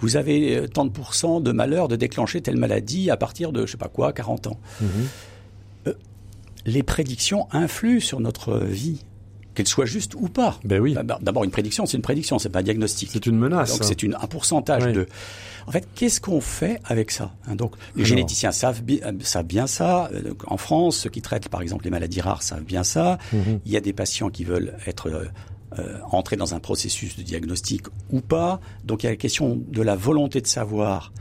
vous 0.00 0.16
avez 0.16 0.56
euh, 0.56 0.68
tant 0.68 0.84
de 0.84 0.90
pourcents 0.90 1.40
de 1.40 1.52
malheur 1.52 1.88
de 1.88 1.96
déclencher 1.96 2.40
telle 2.40 2.56
maladie 2.56 3.10
à 3.10 3.16
partir 3.16 3.52
de, 3.52 3.66
je 3.66 3.72
sais 3.72 3.78
pas 3.78 3.88
quoi, 3.88 4.12
40 4.12 4.48
ans. 4.48 4.58
Mhm. 4.80 4.88
Les 6.66 6.82
prédictions 6.82 7.46
influent 7.52 8.00
sur 8.00 8.20
notre 8.20 8.58
vie, 8.58 9.04
qu'elles 9.54 9.68
soient 9.68 9.86
justes 9.86 10.14
ou 10.16 10.28
pas. 10.28 10.58
Ben 10.64 10.80
oui. 10.80 10.94
D'abord, 11.20 11.44
une 11.44 11.50
prédiction, 11.50 11.86
c'est 11.86 11.96
une 11.96 12.02
prédiction, 12.02 12.38
c'est 12.38 12.48
pas 12.48 12.60
un 12.60 12.62
diagnostic. 12.62 13.10
C'est 13.12 13.26
une 13.26 13.36
menace. 13.38 13.70
Donc 13.72 13.84
c'est 13.84 14.02
une, 14.02 14.14
un 14.14 14.26
pourcentage 14.26 14.84
Oui. 14.86 14.92
de. 14.92 15.06
En 15.66 15.70
fait, 15.72 15.88
qu'est-ce 15.94 16.20
qu'on 16.20 16.40
fait 16.42 16.80
avec 16.84 17.10
ça 17.10 17.34
hein? 17.48 17.56
Donc 17.56 17.74
les 17.96 18.02
Alors. 18.02 18.08
généticiens 18.08 18.52
savent, 18.52 18.82
bi- 18.82 19.00
euh, 19.04 19.12
savent 19.20 19.46
bien 19.46 19.66
ça. 19.66 20.10
Euh, 20.12 20.34
En 20.46 20.56
France, 20.58 20.96
ceux 20.98 21.10
qui 21.10 21.22
traitent 21.22 21.48
par 21.48 21.62
exemple 21.62 21.84
les 21.84 21.90
maladies 21.90 22.20
rares 22.20 22.42
savent 22.42 22.64
bien 22.64 22.84
ça. 22.84 23.18
Mhm. 23.32 23.60
Il 23.64 23.72
y 23.72 23.76
a 23.76 23.80
des 23.80 23.92
patients 23.94 24.28
qui 24.28 24.44
veulent 24.44 24.74
être 24.86 25.08
euh, 25.08 25.24
euh, 25.78 25.98
entrer 26.10 26.36
dans 26.36 26.54
un 26.54 26.60
processus 26.60 27.16
de 27.16 27.22
diagnostic 27.22 27.82
ou 28.10 28.20
pas. 28.20 28.60
Donc 28.84 29.02
il 29.02 29.06
y 29.06 29.08
a 29.08 29.12
la 29.12 29.16
question 29.16 29.58
de 29.68 29.82
la 29.82 29.96
volonté 29.96 30.40
de 30.42 30.46
savoir 30.46 31.12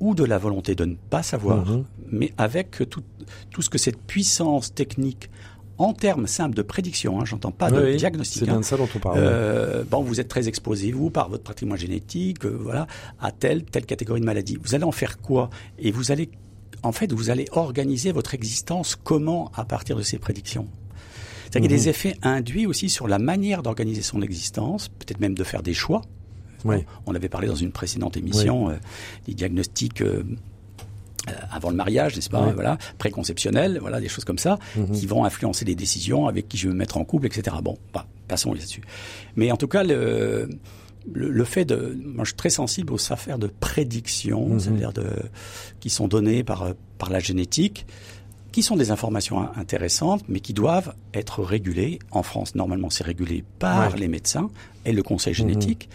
ou 0.00 0.14
de 0.14 0.24
la 0.24 0.38
volonté 0.38 0.74
de 0.74 0.86
ne 0.86 0.94
pas 0.94 1.22
savoir, 1.22 1.66
Mhm. 1.66 1.84
mais 2.10 2.32
avec 2.38 2.82
tout, 2.88 3.02
tout 3.50 3.60
ce 3.60 3.68
que 3.68 3.76
cette 3.76 3.98
puissance 4.00 4.72
technique 4.74 5.28
en 5.80 5.92
termes 5.94 6.26
simples 6.26 6.54
de 6.54 6.62
prédiction, 6.62 7.20
hein, 7.20 7.24
j'entends 7.24 7.50
pas 7.52 7.70
de 7.70 7.82
oui. 7.92 7.96
diagnostic, 7.96 8.40
C'est 8.40 8.48
hein, 8.48 8.52
bien 8.52 8.60
de 8.60 8.64
ça 8.64 8.76
dont 8.76 8.88
on 8.94 8.98
parle. 8.98 9.16
euh, 9.18 9.82
bon, 9.90 10.02
vous 10.02 10.20
êtes 10.20 10.28
très 10.28 10.46
exposé, 10.46 10.92
vous, 10.92 11.10
par 11.10 11.28
votre 11.30 11.42
patrimoine 11.42 11.78
génétique, 11.78 12.44
euh, 12.44 12.56
voilà, 12.60 12.86
à 13.20 13.32
telle, 13.32 13.64
telle 13.64 13.86
catégorie 13.86 14.20
de 14.20 14.26
maladie. 14.26 14.58
Vous 14.62 14.74
allez 14.74 14.84
en 14.84 14.92
faire 14.92 15.18
quoi? 15.18 15.48
Et 15.78 15.90
vous 15.90 16.12
allez, 16.12 16.28
en 16.82 16.92
fait, 16.92 17.10
vous 17.12 17.30
allez 17.30 17.46
organiser 17.52 18.12
votre 18.12 18.34
existence 18.34 18.94
comment 19.02 19.50
à 19.54 19.64
partir 19.64 19.96
de 19.96 20.02
ces 20.02 20.18
prédictions? 20.18 20.66
C'est-à-dire 21.50 21.68
qu'il 21.68 21.70
y 21.70 21.74
a 21.74 21.78
Mhm. 21.78 21.84
des 21.84 21.88
effets 21.88 22.16
induits 22.22 22.66
aussi 22.66 22.88
sur 22.90 23.08
la 23.08 23.18
manière 23.18 23.62
d'organiser 23.62 24.02
son 24.02 24.20
existence, 24.22 24.88
peut-être 24.88 25.18
même 25.20 25.34
de 25.34 25.44
faire 25.44 25.62
des 25.62 25.74
choix. 25.74 26.02
Oui. 26.66 26.76
On 27.06 27.14
avait 27.14 27.30
parlé 27.30 27.48
dans 27.48 27.54
une 27.56 27.72
précédente 27.72 28.18
émission 28.18 28.68
euh, 28.68 28.74
des 29.26 29.32
diagnostics 29.34 30.02
euh, 30.02 30.22
avant 31.52 31.70
le 31.70 31.76
mariage, 31.76 32.16
n'est-ce 32.16 32.30
pas 32.30 32.46
Oui. 32.46 32.52
Voilà, 32.54 32.78
préconceptionnels, 32.98 33.78
voilà, 33.80 34.00
des 34.00 34.08
choses 34.08 34.24
comme 34.24 34.38
ça 34.38 34.58
Mhm. 34.76 34.90
qui 34.92 35.06
vont 35.06 35.24
influencer 35.24 35.64
les 35.64 35.74
décisions 35.74 36.26
avec 36.26 36.48
qui 36.48 36.56
je 36.56 36.66
vais 36.68 36.72
me 36.74 36.78
mettre 36.78 36.96
en 36.96 37.04
couple, 37.04 37.26
etc. 37.26 37.56
Bon, 37.62 37.76
bah, 37.92 38.06
passons 38.28 38.52
là-dessus. 38.54 38.82
Mais 39.36 39.50
en 39.52 39.56
tout 39.56 39.68
cas, 39.68 39.82
le, 39.82 40.48
le, 41.12 41.30
le 41.30 41.44
fait 41.44 41.64
de, 41.64 41.98
moi, 42.04 42.24
je 42.24 42.30
suis 42.30 42.36
très 42.36 42.50
sensible 42.50 42.92
aux 42.92 43.12
affaires 43.12 43.38
de 43.38 43.48
prédiction, 43.48 44.48
Mhm. 44.48 44.60
c'est-à-dire 44.60 44.92
de, 44.92 45.06
qui 45.80 45.90
sont 45.90 46.08
données 46.08 46.42
par 46.44 46.62
euh, 46.62 46.72
par 46.98 47.10
la 47.10 47.18
génétique, 47.20 47.86
qui 48.52 48.62
sont 48.62 48.76
des 48.76 48.90
informations 48.90 49.40
in- 49.40 49.52
intéressantes, 49.56 50.22
mais 50.28 50.40
qui 50.40 50.52
doivent 50.52 50.94
être 51.14 51.42
régulées. 51.42 51.98
En 52.10 52.22
France, 52.22 52.54
normalement, 52.54 52.90
c'est 52.90 53.04
régulé 53.04 53.44
par 53.58 53.92
Ouais. 53.92 53.98
les 54.00 54.08
médecins 54.08 54.50
et 54.84 54.92
le 54.92 55.02
conseil 55.02 55.32
Mhm. 55.32 55.36
génétique. 55.38 55.88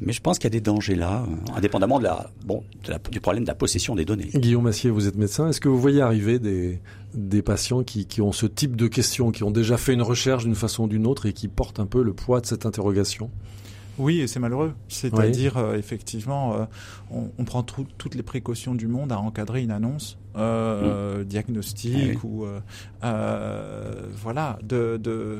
Mais 0.00 0.12
je 0.12 0.20
pense 0.20 0.38
qu'il 0.38 0.44
y 0.44 0.46
a 0.48 0.50
des 0.50 0.60
dangers 0.60 0.94
là, 0.94 1.24
euh, 1.26 1.56
indépendamment 1.56 1.98
de 1.98 2.04
la, 2.04 2.30
bon, 2.44 2.62
de 2.84 2.90
la- 2.90 2.98
du 2.98 3.20
problème 3.20 3.44
de 3.44 3.48
la 3.48 3.54
possession 3.54 3.94
des 3.94 4.04
données. 4.04 4.28
Guillaume 4.34 4.64
Massier, 4.64 4.90
vous 4.90 5.06
êtes 5.06 5.16
médecin. 5.16 5.48
Est-ce 5.48 5.60
que 5.60 5.68
vous 5.68 5.80
voyez 5.80 6.02
arriver 6.02 6.38
des, 6.38 6.80
des 7.14 7.40
patients 7.42 7.82
qui, 7.82 8.04
qui 8.06 8.20
ont 8.20 8.32
ce 8.32 8.44
type 8.46 8.76
de 8.76 8.88
questions, 8.88 9.30
qui 9.32 9.42
ont 9.42 9.50
déjà 9.50 9.76
fait 9.78 9.94
une 9.94 10.02
recherche 10.02 10.44
d'une 10.44 10.54
façon 10.54 10.84
ou 10.84 10.88
d'une 10.88 11.06
autre 11.06 11.24
et 11.26 11.32
qui 11.32 11.48
portent 11.48 11.80
un 11.80 11.86
peu 11.86 12.02
le 12.02 12.12
poids 12.12 12.40
de 12.42 12.46
cette 12.46 12.66
interrogation? 12.66 13.30
Oui, 13.98 14.20
et 14.20 14.26
c'est 14.26 14.40
malheureux. 14.40 14.74
C'est-à-dire, 14.88 15.56
euh, 15.56 15.78
effectivement, 15.78 16.52
euh, 16.54 16.64
on, 17.10 17.30
on 17.38 17.44
prend 17.44 17.62
tout- 17.62 17.86
toutes 17.96 18.14
les 18.14 18.22
précautions 18.22 18.74
du 18.74 18.88
monde 18.88 19.10
à 19.10 19.18
encadrer 19.18 19.62
une 19.62 19.70
annonce 19.70 20.18
euh, 20.36 21.24
diagnostic 21.24 21.94
Ah 21.96 22.08
oui. 22.10 22.18
ou 22.22 22.44
euh, 22.44 22.60
euh, 23.04 23.92
voilà 24.22 24.58
de, 24.62 24.98
de 25.02 25.38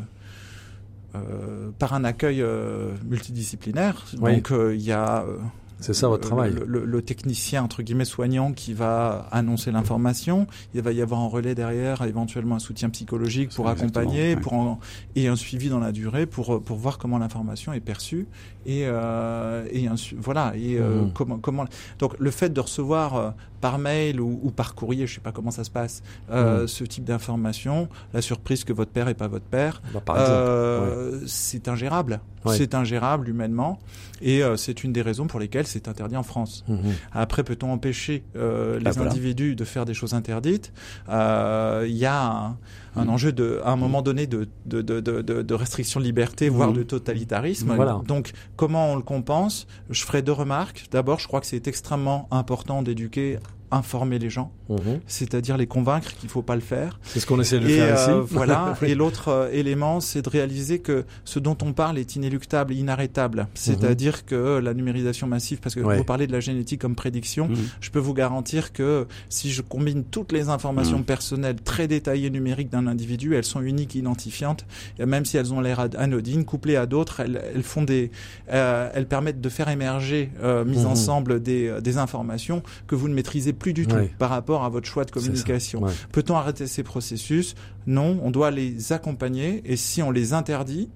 par 1.79 1.95
un 1.95 2.05
accueil 2.05 2.43
euh, 2.43 2.93
multidisciplinaire. 3.05 4.05
Oui. 4.21 4.37
Donc 4.37 4.51
euh, 4.53 4.75
il 4.75 4.83
y 4.83 4.93
a 4.93 5.23
euh, 5.25 5.37
C'est 5.81 5.93
ça 5.95 6.09
votre 6.09 6.23
le- 6.23 6.27
travail. 6.29 6.53
Le, 6.53 6.65
le- 6.65 6.85
le 6.85 7.03
technicien 7.03 7.63
entre 7.63 7.83
guillemets 7.83 8.05
soignant 8.07 8.53
qui 8.53 8.73
va 8.73 9.27
annoncer 9.31 9.71
l'information. 9.71 10.47
Il 10.75 10.81
va 10.83 10.93
y 10.93 11.03
avoir 11.03 11.21
un 11.21 11.27
relais 11.29 11.55
derrière, 11.55 12.03
éventuellement 12.03 12.55
un 12.57 12.61
soutien 12.61 12.89
psychologique 12.91 13.51
pour 13.55 13.69
accompagner, 13.69 14.35
ouais. 14.35 14.41
pour 14.41 14.55
en- 14.55 14.79
et 15.17 15.29
un 15.29 15.37
suivi 15.37 15.69
dans 15.69 15.81
la 15.81 15.93
durée 15.93 16.27
pour 16.27 16.63
pour 16.63 16.77
voir 16.79 16.99
comment 16.99 17.19
l'information 17.19 17.73
est 17.73 17.81
perçue 17.81 18.27
et 18.65 18.83
euh, 18.87 19.67
et 19.71 19.87
un 19.87 19.97
su- 19.97 20.17
voilà 20.19 20.53
et 20.57 20.79
euh, 20.79 21.03
Mhm. 21.03 21.13
comment 21.13 21.39
comment 21.39 21.65
donc 21.99 22.15
le 22.19 22.31
fait 22.31 22.51
de 22.53 22.61
recevoir 22.61 23.15
euh, 23.17 23.31
par 23.61 23.79
mail 23.79 24.21
ou, 24.21 24.41
ou 24.43 24.51
par 24.51 24.75
courrier, 24.75 25.07
je 25.07 25.15
sais 25.15 25.21
pas 25.21 25.33
comment 25.33 25.51
ça 25.51 25.65
se 25.65 25.71
passe, 25.71 26.03
euh, 26.31 26.63
Mhm. 26.63 26.69
ce 26.69 26.85
type 26.85 27.05
d'information, 27.05 27.89
la 28.15 28.23
surprise 28.23 28.65
que 28.65 28.73
votre 28.73 28.91
père 28.91 29.09
est 29.09 29.15
pas 29.15 29.29
votre 29.29 29.45
père, 29.47 29.83
Bah, 29.93 30.03
euh, 30.17 31.21
c'est 31.27 31.69
ingérable. 31.69 32.21
Ouais. 32.45 32.57
C'est 32.57 32.75
ingérable 32.77 33.29
humainement 33.29 33.81
et 34.23 34.45
euh, 34.45 34.57
c'est 34.57 34.85
une 34.85 34.93
des 34.93 35.03
raisons 35.03 35.27
pour 35.27 35.41
lesquelles 35.41 35.67
c'est 35.67 35.89
interdit 35.89 36.17
en 36.17 36.23
France. 36.23 36.65
Mhm. 36.69 36.79
Après, 37.13 37.43
peut-on 37.43 37.73
empêcher 37.73 38.23
les 38.37 38.41
Ah, 38.87 38.91
voilà. 38.93 39.11
individus 39.11 39.57
de 39.57 39.65
faire 39.65 39.85
des 39.85 39.95
choses 39.95 40.15
interdites? 40.15 40.73
Il 41.09 41.97
y 41.97 42.05
a 42.07 42.23
un, 42.23 42.57
un 42.95 43.09
enjeu 43.09 43.33
de, 43.33 43.61
à 43.65 43.71
un 43.73 43.77
moment 43.77 44.01
donné 44.03 44.27
de, 44.29 44.49
de, 44.65 44.81
de, 44.81 45.01
de, 45.01 45.23
de- 45.23 45.43
de 45.43 45.55
restriction 45.55 45.99
de 45.99 46.05
liberté, 46.05 46.49
voire 46.49 46.73
de 46.73 46.83
totalitarisme. 46.85 47.75
Voilà. 47.75 48.01
Donc, 48.07 48.33
comment 48.57 48.93
on 48.93 48.97
le 48.97 49.03
compense? 49.03 49.67
Je 49.91 50.05
ferai 50.05 50.23
deux 50.23 50.33
remarques. 50.33 50.87
D'abord, 50.93 51.19
je 51.19 51.27
crois 51.27 51.41
que 51.41 51.47
c'est 51.47 51.67
extrêmement 51.67 52.29
important 52.31 52.83
d'éduquer, 52.83 53.39
informer 53.71 54.19
les 54.19 54.31
gens, 54.31 54.53
Mhm. 54.69 55.01
c'est-à-dire 55.07 55.57
les 55.57 55.67
convaincre 55.67 56.15
qu'il 56.17 56.29
faut 56.29 56.43
pas 56.43 56.55
le 56.55 56.61
faire. 56.61 56.99
C'est 57.03 57.21
ce 57.21 57.27
qu'on 57.27 57.41
essaie 57.41 57.59
de 57.61 57.69
Et 57.69 57.77
faire 57.77 57.99
euh, 58.09 58.23
ici. 58.23 58.29
voilà. 58.35 58.75
Et 58.83 58.95
l'autre 58.95 59.29
euh, 59.29 59.49
élément, 59.53 60.01
c'est 60.01 60.23
de 60.23 60.29
réaliser 60.29 60.79
que 60.81 61.05
ce 61.25 61.39
dont 61.39 61.57
on 61.63 61.73
parle 61.73 61.99
est 61.99 62.17
inéluctable, 62.17 62.75
inarrêtable. 62.75 63.47
C'est-à-dire 63.55 64.25
que 64.27 64.59
la 64.59 64.75
numérisation 64.75 65.27
massive, 65.27 65.59
parce 65.61 65.75
que 65.75 65.81
Mhm. 65.81 65.87
Ouais. 65.87 65.97
vous 65.99 66.05
parlez 66.05 66.27
de 66.27 66.33
la 66.33 66.41
génétique 66.41 66.81
comme 66.81 66.95
prédiction, 66.95 67.49
Mhm. 67.49 67.57
je 67.81 67.91
peux 67.91 67.99
vous 67.99 68.15
garantir 68.15 68.73
que 68.73 69.07
si 69.29 69.51
je 69.53 69.63
combine 69.63 70.05
toutes 70.05 70.33
les 70.33 70.49
informations 70.49 70.99
Mhm. 70.99 71.05
personnelles 71.05 71.57
très 71.63 71.87
détaillées 71.89 72.31
numériques 72.31 72.71
d'un 72.71 72.87
individu, 72.87 73.35
elles 73.35 73.45
sont 73.45 73.61
uniques, 73.63 73.95
identifiantes, 73.95 74.65
et 74.99 75.07
même 75.07 75.25
si 75.25 75.37
elles 75.37 75.53
ont 75.53 75.61
l'air 75.61 75.81
anodines, 75.99 76.45
couplées 76.45 76.77
à 76.77 76.87
d'autres, 76.87 77.21
elles, 77.21 77.41
elles 77.55 77.63
font 77.63 77.83
des, 77.83 78.11
euh, 78.53 78.91
elles 78.95 79.07
permettent 79.07 79.41
de 79.41 79.49
faire 79.49 79.69
émerger, 79.69 80.31
euh, 80.43 80.65
mise 80.65 80.85
Mhm. 80.85 80.91
ensemble 80.91 81.43
des, 81.43 81.69
euh, 81.69 81.81
des 81.81 81.99
informations 81.99 82.63
que 82.87 82.95
vous 82.95 83.09
ne 83.09 83.15
maîtrisez 83.15 83.53
plus 83.57 83.73
du 83.73 83.87
tout 83.87 83.97
par 84.19 84.31
rapport 84.31 84.65
à 84.65 84.69
votre 84.69 84.87
choix 84.87 85.05
de 85.05 85.11
communication. 85.11 85.83
Ouais. 85.83 85.93
Peut-on 86.13 86.37
arrêter 86.37 86.67
ces 86.67 86.83
processus? 86.83 87.55
Non, 87.87 88.21
on 88.23 88.31
doit 88.31 88.51
les 88.51 88.93
accompagner 88.93 89.63
et 89.65 89.77
si 89.77 90.03
on 90.03 90.11
les 90.11 90.33
interdit, 90.33 90.89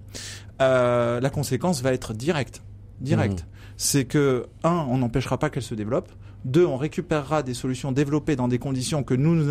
euh, 0.60 1.20
la 1.20 1.30
conséquence 1.30 1.82
va 1.82 1.92
être 1.92 2.14
directe. 2.14 2.62
Directe. 3.00 3.46
C'est 3.76 4.04
que, 4.04 4.46
un, 4.62 4.84
on 4.90 4.98
n'empêchera 4.98 5.38
pas 5.38 5.48
qu'elles 5.48 5.62
se 5.62 5.74
développent. 5.74 6.12
Deux, 6.44 6.64
on 6.66 6.76
récupérera 6.76 7.42
des 7.42 7.54
solutions 7.54 7.92
développées 7.92 8.36
dans 8.36 8.48
des 8.48 8.58
conditions 8.58 9.02
que 9.02 9.14
nous, 9.14 9.46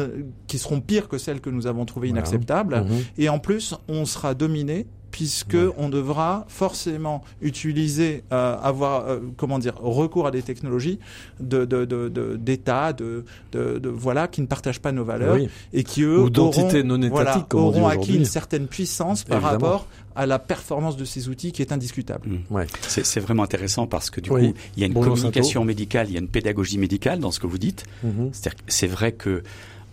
qui 0.48 0.58
seront 0.58 0.82
pires 0.82 1.08
que 1.08 1.18
celles 1.18 1.40
que 1.42 1.50
nous 1.50 1.68
avons 1.68 1.86
trouvées 1.86 2.10
Voilà. 2.10 2.22
inacceptables. 2.22 2.82
Mhm. 2.82 2.98
Et 3.18 3.30
en 3.30 3.40
plus, 3.40 3.76
on 3.88 4.06
sera 4.06 4.34
dominé 4.34 4.88
puisque 5.12 5.54
Ouais. 5.54 5.70
on 5.78 5.90
devra 5.90 6.46
forcément 6.48 7.24
utiliser, 7.42 8.24
euh, 8.32 8.56
avoir, 8.62 9.08
euh, 9.08 9.20
comment 9.38 9.60
dire, 9.60 9.76
recours 9.82 10.28
à 10.28 10.32
des 10.32 10.42
technologies 10.42 11.00
de 11.40 11.66
de 11.66 11.86
de 11.86 12.10
de- 12.10 12.36
d'État, 12.36 12.94
de, 12.94 13.26
de, 13.52 13.80
de 13.80 13.90
voilà, 13.90 14.28
qui 14.28 14.42
ne 14.42 14.46
partagent 14.48 14.80
pas 14.82 14.92
nos 14.92 15.04
valeurs 15.04 15.36
Oui. 15.36 15.50
et 15.74 15.84
qui 15.84 16.04
eux 16.04 16.22
Ou 16.24 16.30
d'entités 16.30 16.80
auront- 16.80 16.88
non 16.88 17.02
étatiques, 17.02 17.46
voilà, 17.54 17.68
auront 17.68 17.88
acquis 17.88 18.16
une 18.16 18.26
certaine 18.26 18.68
puissance 18.68 19.24
par 19.24 19.38
Évidemment. 19.40 19.52
rapport 19.52 19.88
à 20.16 20.26
la 20.26 20.40
performance 20.40 20.98
de 20.98 21.06
ces 21.06 21.30
outils 21.30 21.52
qui 21.52 21.62
est 21.62 21.72
indiscutable. 21.72 22.28
Mm. 22.30 22.54
Ouais. 22.54 22.68
C'est 22.82 23.20
vraiment 23.22 23.44
intéressant 23.44 23.88
parce 23.88 24.10
que 24.10 24.20
du 24.22 24.30
Oui. 24.32 24.52
coup, 24.52 24.58
il 24.76 24.82
y 24.82 24.84
a 24.84 24.88
une 24.88 24.94
Bonjour, 24.94 25.14
communication 25.14 25.64
médicale, 25.64 26.08
il 26.10 26.14
y 26.14 26.18
a 26.18 26.20
une 26.20 26.28
pédagogie 26.28 26.78
médicale 26.78 27.20
dans 27.20 27.32
ce 27.32 27.40
que 27.40 27.48
vous 27.48 27.58
dites. 27.58 27.86
Mhm. 28.04 28.32
Que 28.32 28.50
C'est 28.68 28.88
vrai 28.88 29.12
que, 29.14 29.44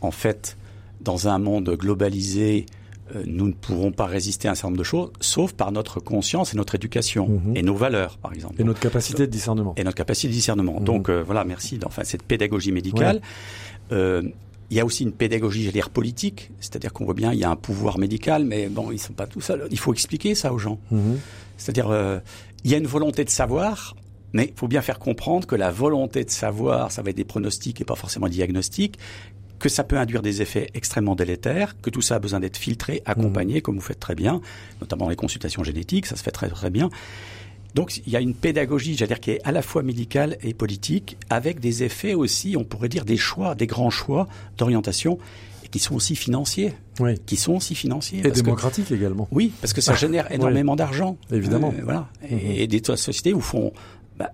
en 0.01 0.11
fait, 0.11 0.57
dans 1.01 1.29
un 1.29 1.39
monde 1.39 1.71
globalisé, 1.79 2.67
euh, 2.69 2.73
nous 3.25 3.47
ne 3.49 3.53
pourrons 3.53 3.93
pas 3.93 4.07
résister 4.07 4.49
à 4.49 4.53
un 4.53 4.55
certain 4.55 4.69
nombre 4.69 4.79
de 4.79 4.85
choses, 4.85 5.11
sauf 5.21 5.53
par 5.53 5.71
notre 5.73 6.01
conscience 6.01 6.53
et 6.53 6.57
notre 6.57 6.75
éducation 6.75 7.29
Mhm. 7.29 7.57
et 7.57 7.63
nos 7.63 7.75
valeurs, 7.75 8.19
par 8.19 8.33
exemple. 8.33 8.61
Et 8.61 8.65
notre 8.65 8.81
capacité 8.81 9.27
de 9.27 9.31
discernement. 9.31 9.75
et 9.77 9.85
notre 9.85 9.97
capacité 9.97 10.29
de 10.29 10.33
discernement. 10.33 10.79
Mhm. 10.81 10.85
Donc 10.85 11.09
euh, 11.09 11.23
voilà, 11.23 11.45
merci. 11.45 11.79
Enfin, 11.87 12.03
cette 12.05 12.23
pédagogie 12.23 12.73
médicale. 12.73 13.21
Euh, 13.93 14.23
il 14.71 14.77
y 14.77 14.81
a 14.81 14.85
aussi 14.85 15.05
une 15.05 15.13
pédagogie, 15.13 15.61
j'allais 15.63 15.75
dire, 15.75 15.91
politique, 15.91 16.51
c'est-à-dire 16.59 16.93
qu'on 16.93 17.05
voit 17.05 17.15
bien, 17.15 17.33
il 17.33 17.39
y 17.39 17.45
a 17.45 17.51
un 17.51 17.55
pouvoir 17.55 17.99
médical, 17.99 18.45
mais 18.45 18.69
bon, 18.69 18.91
ils 18.91 18.99
sont 18.99 19.13
pas 19.13 19.29
tout 19.29 19.41
seuls. 19.41 19.69
Il 19.71 19.79
faut 19.79 19.93
expliquer 19.93 20.35
ça 20.35 20.53
aux 20.53 20.59
gens. 20.59 20.81
Mhm. 20.91 21.19
C'est-à-dire, 21.57 21.89
euh, 21.91 22.19
il 22.65 22.71
y 22.73 22.75
a 22.75 22.79
une 22.79 22.89
volonté 22.89 23.25
de 23.25 23.31
savoir, 23.31 23.95
mais 24.33 24.47
il 24.53 24.59
faut 24.59 24.67
bien 24.67 24.83
faire 24.83 24.99
comprendre 24.99 25.47
que 25.47 25.55
la 25.55 25.71
volonté 25.71 26.25
de 26.25 26.31
savoir, 26.31 26.91
ça 26.91 27.03
va 27.03 27.11
être 27.11 27.17
des 27.17 27.25
pronostics 27.25 27.81
et 27.81 27.85
pas 27.85 27.95
forcément 27.95 28.27
des 28.27 28.33
diagnostics, 28.35 28.99
que 29.59 29.69
ça 29.69 29.85
peut 29.85 29.97
induire 29.99 30.23
des 30.23 30.43
effets 30.43 30.71
extrêmement 30.75 31.15
délétères, 31.15 31.81
que 31.81 31.91
tout 31.91 32.03
ça 32.03 32.17
a 32.17 32.19
besoin 32.19 32.41
d'être 32.41 32.57
filtré, 32.57 33.03
accompagné, 33.07 33.61
comme 33.63 33.77
vous 33.77 33.81
faites 33.81 34.01
très 34.01 34.15
bien, 34.15 34.41
notamment 34.81 35.09
les 35.09 35.17
consultations 35.17 35.65
génétiques, 35.65 36.07
ça 36.07 36.17
se 36.17 36.23
fait 36.23 36.31
très 36.31 36.49
très 36.49 36.71
bien. 36.71 36.91
Donc 37.75 37.99
il 38.07 38.13
y 38.13 38.17
a 38.17 38.21
une 38.21 38.35
pédagogie, 38.35 38.97
j'allais 38.97 39.09
dire, 39.09 39.21
qui 39.21 39.33
est 39.33 39.41
à 39.45 39.53
la 39.53 39.63
fois 39.63 39.83
médicale 39.83 40.37
et 40.43 40.55
politique, 40.55 41.17
avec 41.31 41.61
des 41.61 41.83
effets 41.83 42.15
aussi, 42.15 42.57
on 42.57 42.65
pourrait 42.65 42.89
dire, 42.89 43.05
des 43.05 43.17
choix, 43.17 43.55
des 43.55 43.67
grands 43.67 43.91
choix 43.91 44.29
d'orientation, 44.57 45.19
et 45.65 45.69
qui 45.69 45.79
sont 45.79 45.95
aussi 45.95 46.17
financiers, 46.17 46.73
Oui. 47.01 47.15
qui 47.27 47.37
sont 47.37 47.55
aussi 47.55 47.75
financiers. 47.75 48.21
Et 48.21 48.23
parce 48.23 48.35
que- 48.41 48.45
démocratique 48.45 48.91
également. 48.93 49.29
oui, 49.31 49.53
parce 49.61 49.73
que 49.73 49.81
ça 49.81 49.95
génère 49.97 50.31
énormément 50.33 50.77
d'argent. 50.77 51.17
Évidemment. 51.31 51.75
Euh, 51.77 51.83
voilà. 51.83 52.09
Et, 52.31 52.63
et 52.63 52.67
des 52.67 52.81
sociétés 52.85 53.35
où 53.35 53.41
font, 53.41 53.73
bah, 54.19 54.33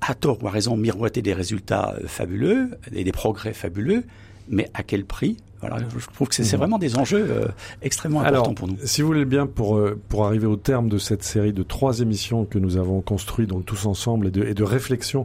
à 0.00 0.14
tort 0.14 0.40
ou 0.42 0.46
à 0.46 0.50
raison, 0.50 0.76
miroiter 0.76 1.22
des 1.22 1.34
résultats 1.34 1.96
euh, 2.00 2.06
fabuleux 2.06 2.70
et 2.92 3.02
des 3.04 3.12
progrès 3.12 3.52
fabuleux, 3.54 4.04
mais 4.48 4.70
à 4.74 4.82
quel 4.82 5.04
prix? 5.04 5.36
Voilà, 5.60 5.78
je 5.96 6.06
trouve 6.14 6.28
que 6.28 6.34
c'est 6.34 6.56
vraiment 6.56 6.78
des 6.78 6.96
enjeux 6.98 7.26
euh, 7.30 7.46
extrêmement 7.82 8.20
importants 8.20 8.42
Alors, 8.42 8.54
pour 8.54 8.68
nous. 8.68 8.76
si 8.84 9.00
vous 9.02 9.08
voulez 9.08 9.24
bien, 9.24 9.46
pour, 9.46 9.76
euh, 9.78 9.98
pour 10.08 10.26
arriver 10.26 10.46
au 10.46 10.56
terme 10.56 10.88
de 10.88 10.98
cette 10.98 11.22
série 11.22 11.52
de 11.52 11.62
trois 11.62 12.00
émissions 12.00 12.44
que 12.44 12.58
nous 12.58 12.76
avons 12.76 13.00
construites 13.00 13.48
donc 13.48 13.64
tous 13.64 13.86
ensemble 13.86 14.26
et 14.28 14.30
de, 14.30 14.44
et 14.44 14.54
de 14.54 14.62
réflexion 14.64 15.24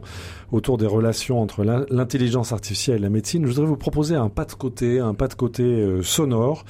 autour 0.50 0.78
des 0.78 0.86
relations 0.86 1.40
entre 1.40 1.64
l'in- 1.64 1.84
l'intelligence 1.90 2.52
artificielle 2.52 2.96
et 2.96 3.00
la 3.00 3.10
médecine, 3.10 3.44
je 3.46 3.50
voudrais 3.52 3.66
vous 3.66 3.76
proposer 3.76 4.14
un 4.16 4.28
pas 4.28 4.44
de 4.44 4.52
côté, 4.52 5.00
un 5.00 5.14
pas 5.14 5.28
de 5.28 5.34
côté 5.34 5.62
euh, 5.64 6.02
sonore. 6.02 6.64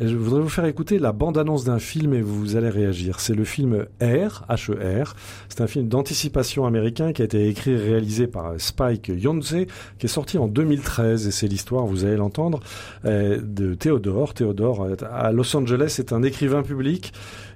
Et 0.00 0.08
je 0.08 0.16
voudrais 0.16 0.40
vous 0.40 0.48
faire 0.48 0.64
écouter 0.64 0.98
la 0.98 1.12
bande-annonce 1.12 1.64
d'un 1.64 1.78
film 1.78 2.12
et 2.14 2.22
vous 2.22 2.56
allez 2.56 2.70
réagir. 2.70 3.20
C'est 3.20 3.34
le 3.34 3.44
film 3.44 3.86
R, 4.00 4.42
H-E-R. 4.48 5.14
C'est 5.48 5.60
un 5.60 5.66
film 5.66 5.86
d'anticipation 5.86 6.66
américain 6.66 7.12
qui 7.12 7.22
a 7.22 7.26
été 7.26 7.46
écrit 7.46 7.72
et 7.72 7.76
réalisé 7.76 8.26
par 8.26 8.54
Spike 8.58 9.16
Jonze, 9.20 9.54
qui 9.98 10.06
est 10.06 10.08
sorti 10.08 10.38
en 10.38 10.48
2013. 10.48 11.28
Et 11.28 11.30
c'est 11.30 11.46
l'histoire, 11.46 11.84
vous 11.86 12.04
allez 12.04 12.16
l'entendre, 12.16 12.60
euh, 13.01 13.01
de 13.04 13.74
Théodore. 13.74 14.34
Théodore, 14.34 14.84
euh, 14.84 14.96
à 15.10 15.32
Los 15.32 15.56
Angeles, 15.56 15.96
est 15.98 16.12
un 16.12 16.22
écrivain 16.22 16.62
public. 16.62 17.12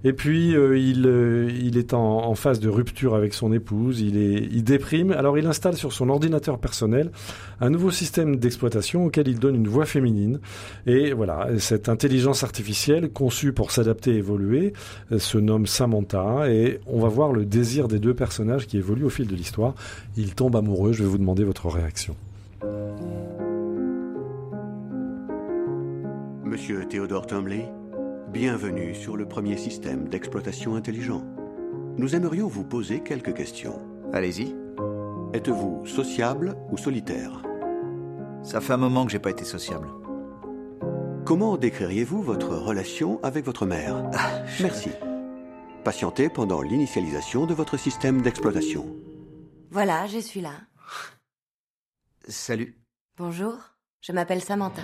Et 0.06 0.12
puis, 0.12 0.54
euh, 0.54 0.78
il, 0.78 1.04
euh, 1.06 1.50
il 1.50 1.78
est 1.78 1.92
en, 1.92 2.34
phase 2.36 2.60
de 2.60 2.68
rupture 2.68 3.16
avec 3.16 3.34
son 3.34 3.52
épouse. 3.52 4.00
Il, 4.00 4.16
est, 4.16 4.48
il 4.52 4.62
déprime. 4.62 5.10
Alors, 5.10 5.36
il 5.36 5.46
installe 5.46 5.76
sur 5.76 5.92
son 5.92 6.10
ordinateur 6.10 6.60
personnel 6.60 7.10
un 7.60 7.70
nouveau 7.70 7.90
système 7.90 8.36
d'exploitation 8.36 9.06
auquel 9.06 9.26
il 9.26 9.40
donne 9.40 9.56
une 9.56 9.66
voix 9.66 9.84
féminine. 9.84 10.38
Et 10.86 11.12
voilà, 11.12 11.48
cette 11.58 11.88
intelligence 11.88 12.44
artificielle 12.44 13.10
conçue 13.10 13.52
pour 13.52 13.72
s'adapter 13.72 14.12
et 14.12 14.18
évoluer 14.18 14.74
euh, 15.10 15.18
se 15.18 15.38
nomme 15.38 15.66
Samantha. 15.66 16.48
Et 16.52 16.78
on 16.86 17.00
va 17.00 17.08
voir 17.08 17.32
le 17.32 17.44
désir 17.44 17.88
des 17.88 17.98
deux 17.98 18.14
personnages 18.14 18.68
qui 18.68 18.78
évoluent 18.78 19.06
au 19.06 19.10
fil 19.10 19.26
de 19.26 19.34
l'histoire. 19.34 19.74
Ils 20.16 20.36
tombent 20.36 20.54
amoureux. 20.54 20.92
Je 20.92 21.02
vais 21.02 21.08
vous 21.08 21.18
demander 21.18 21.42
votre 21.42 21.68
réaction. 21.68 22.14
Monsieur 26.56 26.88
Theodore 26.88 27.26
Tomley, 27.26 27.70
bienvenue 28.28 28.94
sur 28.94 29.18
le 29.18 29.28
premier 29.28 29.58
système 29.58 30.08
d'exploitation 30.08 30.74
intelligent. 30.74 31.22
Nous 31.98 32.16
aimerions 32.16 32.48
vous 32.48 32.64
poser 32.64 33.02
quelques 33.02 33.34
questions. 33.34 33.78
Allez-y. 34.14 34.56
Êtes-vous 35.34 35.84
sociable 35.84 36.56
ou 36.70 36.78
solitaire? 36.78 37.42
Ça 38.42 38.62
fait 38.62 38.72
un 38.72 38.78
moment 38.78 39.04
que 39.04 39.12
j'ai 39.12 39.18
pas 39.18 39.32
été 39.32 39.44
sociable. 39.44 39.86
Comment 41.26 41.58
décririez-vous 41.58 42.22
votre 42.22 42.56
relation 42.56 43.22
avec 43.22 43.44
votre 43.44 43.66
mère? 43.66 44.10
Merci. 44.62 44.92
Patientez 45.84 46.30
pendant 46.30 46.62
l'initialisation 46.62 47.44
de 47.44 47.52
votre 47.52 47.76
système 47.76 48.22
d'exploitation. 48.22 48.96
Voilà, 49.70 50.06
je 50.06 50.20
suis 50.20 50.40
là. 50.40 50.54
Salut. 52.28 52.80
Bonjour, 53.18 53.58
je 54.00 54.12
m'appelle 54.12 54.40
Samantha. 54.40 54.80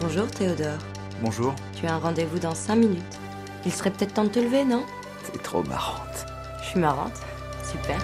Bonjour 0.00 0.26
Théodore, 0.30 0.78
Bonjour. 1.22 1.54
tu 1.78 1.86
as 1.86 1.94
un 1.94 1.98
rendez-vous 1.98 2.38
dans 2.38 2.54
5 2.54 2.76
minutes. 2.76 3.18
Il 3.66 3.72
serait 3.72 3.90
peut-être 3.90 4.14
temps 4.14 4.24
de 4.24 4.28
te 4.30 4.38
lever, 4.38 4.64
non? 4.64 4.84
T'es 5.32 5.38
trop 5.38 5.62
marrante. 5.64 6.26
Je 6.62 6.68
suis 6.70 6.80
marrante. 6.80 7.12
Super. 7.62 7.98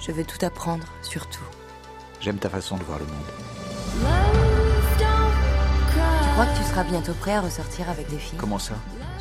Je 0.00 0.12
veux 0.12 0.24
tout 0.24 0.44
apprendre, 0.44 0.84
surtout. 1.02 1.42
J'aime 2.20 2.36
ta 2.38 2.48
façon 2.50 2.76
de 2.76 2.84
voir 2.84 2.98
le 2.98 3.06
monde. 3.06 3.14
Je 5.00 6.32
crois 6.32 6.46
que 6.46 6.58
tu 6.58 6.64
seras 6.64 6.84
bientôt 6.84 7.14
prêt 7.14 7.34
à 7.34 7.40
ressortir 7.40 7.88
avec 7.88 8.08
des 8.10 8.18
filles? 8.18 8.38
Comment 8.38 8.58
ça? 8.58 8.74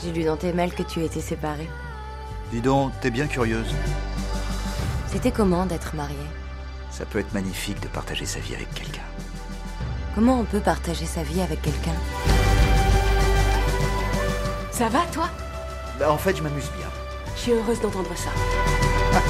J'ai 0.04 0.12
lu 0.12 0.24
dans 0.24 0.36
tes 0.38 0.52
mails 0.52 0.74
que 0.74 0.84
tu 0.84 1.04
étais 1.04 1.22
séparée. 1.22 1.70
Dis 2.52 2.62
donc, 2.62 2.92
t'es 3.02 3.12
bien 3.12 3.28
curieuse. 3.28 3.74
C'était 5.08 5.32
comment 5.32 5.66
d'être 5.66 5.96
mariée? 5.96 6.16
Ça 6.90 7.06
peut 7.06 7.20
être 7.20 7.34
magnifique 7.34 7.80
de 7.82 7.88
partager 7.88 8.26
sa 8.26 8.40
vie 8.40 8.56
avec 8.56 8.72
quelqu'un. 8.74 9.02
Comment 10.16 10.42
on 10.42 10.44
peut 10.44 10.60
partager 10.60 11.06
sa 11.06 11.24
vie 11.24 11.42
avec 11.42 11.60
quelqu'un 11.64 11.96
Ça 14.70 14.88
va, 14.88 15.00
toi 15.12 15.28
Bah, 16.00 16.12
en 16.12 16.18
fait, 16.18 16.38
je 16.38 16.44
m'amuse 16.44 16.70
bien. 16.78 16.88
Je 17.36 17.42
suis 17.42 17.52
heureuse 17.52 17.82
d'entendre 17.82 18.16
ça. 18.16 18.30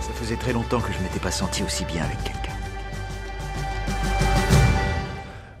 Ça 0.00 0.12
faisait 0.14 0.36
très 0.36 0.54
longtemps 0.54 0.80
que 0.80 0.92
je 0.94 0.98
m'étais 1.02 1.20
pas 1.20 1.30
senti 1.30 1.62
aussi 1.62 1.84
bien 1.84 2.04
avec 2.04 2.16
quelqu'un. 2.24 2.52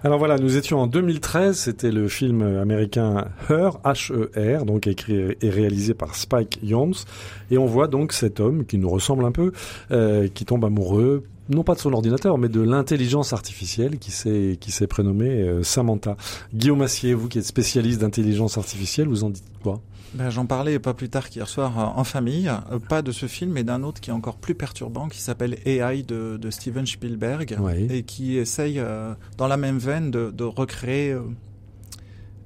Alors 0.02 0.18
voilà, 0.18 0.38
nous 0.38 0.56
étions 0.56 0.80
en 0.80 0.86
2013, 0.86 1.56
c'était 1.56 1.92
le 1.92 2.08
film 2.08 2.42
américain 2.42 3.28
Her, 3.50 3.78
H-E-R, 3.84 4.64
donc 4.64 4.88
écrit 4.88 5.36
et 5.40 5.50
réalisé 5.50 5.94
par 5.94 6.16
Spike 6.16 6.58
Jonze, 6.64 7.04
et 7.52 7.58
on 7.58 7.66
voit 7.66 7.86
donc 7.86 8.12
cet 8.12 8.40
homme 8.40 8.64
qui 8.64 8.78
nous 8.78 8.88
ressemble 8.88 9.24
un 9.24 9.30
peu, 9.30 9.52
euh, 9.92 10.26
qui 10.26 10.44
tombe 10.44 10.64
amoureux, 10.64 11.22
non 11.48 11.64
pas 11.64 11.74
de 11.74 11.80
son 11.80 11.92
ordinateur, 11.92 12.38
mais 12.38 12.48
de 12.48 12.60
l'intelligence 12.60 13.32
artificielle 13.32 13.98
qui 13.98 14.10
s'est 14.10 14.56
qui 14.60 14.70
s'est 14.70 14.86
prénommée 14.86 15.42
euh, 15.42 15.62
Samantha. 15.62 16.16
Guillaume 16.54 16.82
Assier, 16.82 17.14
vous 17.14 17.28
qui 17.28 17.38
êtes 17.38 17.44
spécialiste 17.46 18.00
d'intelligence 18.00 18.58
artificielle, 18.58 19.08
vous 19.08 19.24
en 19.24 19.30
dites 19.30 19.44
quoi? 19.62 19.80
Ben, 20.14 20.28
J'en 20.28 20.44
parlais 20.44 20.78
pas 20.78 20.92
plus 20.92 21.08
tard 21.08 21.30
qu'hier 21.30 21.48
soir 21.48 21.78
euh, 21.78 21.98
en 21.98 22.04
famille, 22.04 22.48
euh, 22.48 22.78
pas 22.78 23.00
de 23.02 23.12
ce 23.12 23.26
film, 23.26 23.52
mais 23.52 23.64
d'un 23.64 23.82
autre 23.82 24.00
qui 24.00 24.10
est 24.10 24.12
encore 24.12 24.36
plus 24.36 24.54
perturbant, 24.54 25.08
qui 25.08 25.20
s'appelle 25.20 25.56
AI 25.64 26.02
de, 26.02 26.36
de 26.36 26.50
Steven 26.50 26.86
Spielberg, 26.86 27.56
Oui. 27.60 27.86
et 27.90 28.02
qui 28.02 28.36
essaye, 28.36 28.78
euh, 28.78 29.14
dans 29.38 29.48
la 29.48 29.56
même 29.56 29.78
veine, 29.78 30.10
de, 30.10 30.30
de 30.30 30.44
recréer 30.44 31.12
euh, 31.12 31.22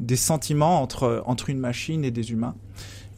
des 0.01 0.17
sentiments 0.17 0.81
entre, 0.81 1.23
entre 1.27 1.51
une 1.51 1.59
machine 1.59 2.05
et 2.05 2.11
des 2.11 2.31
humains. 2.31 2.55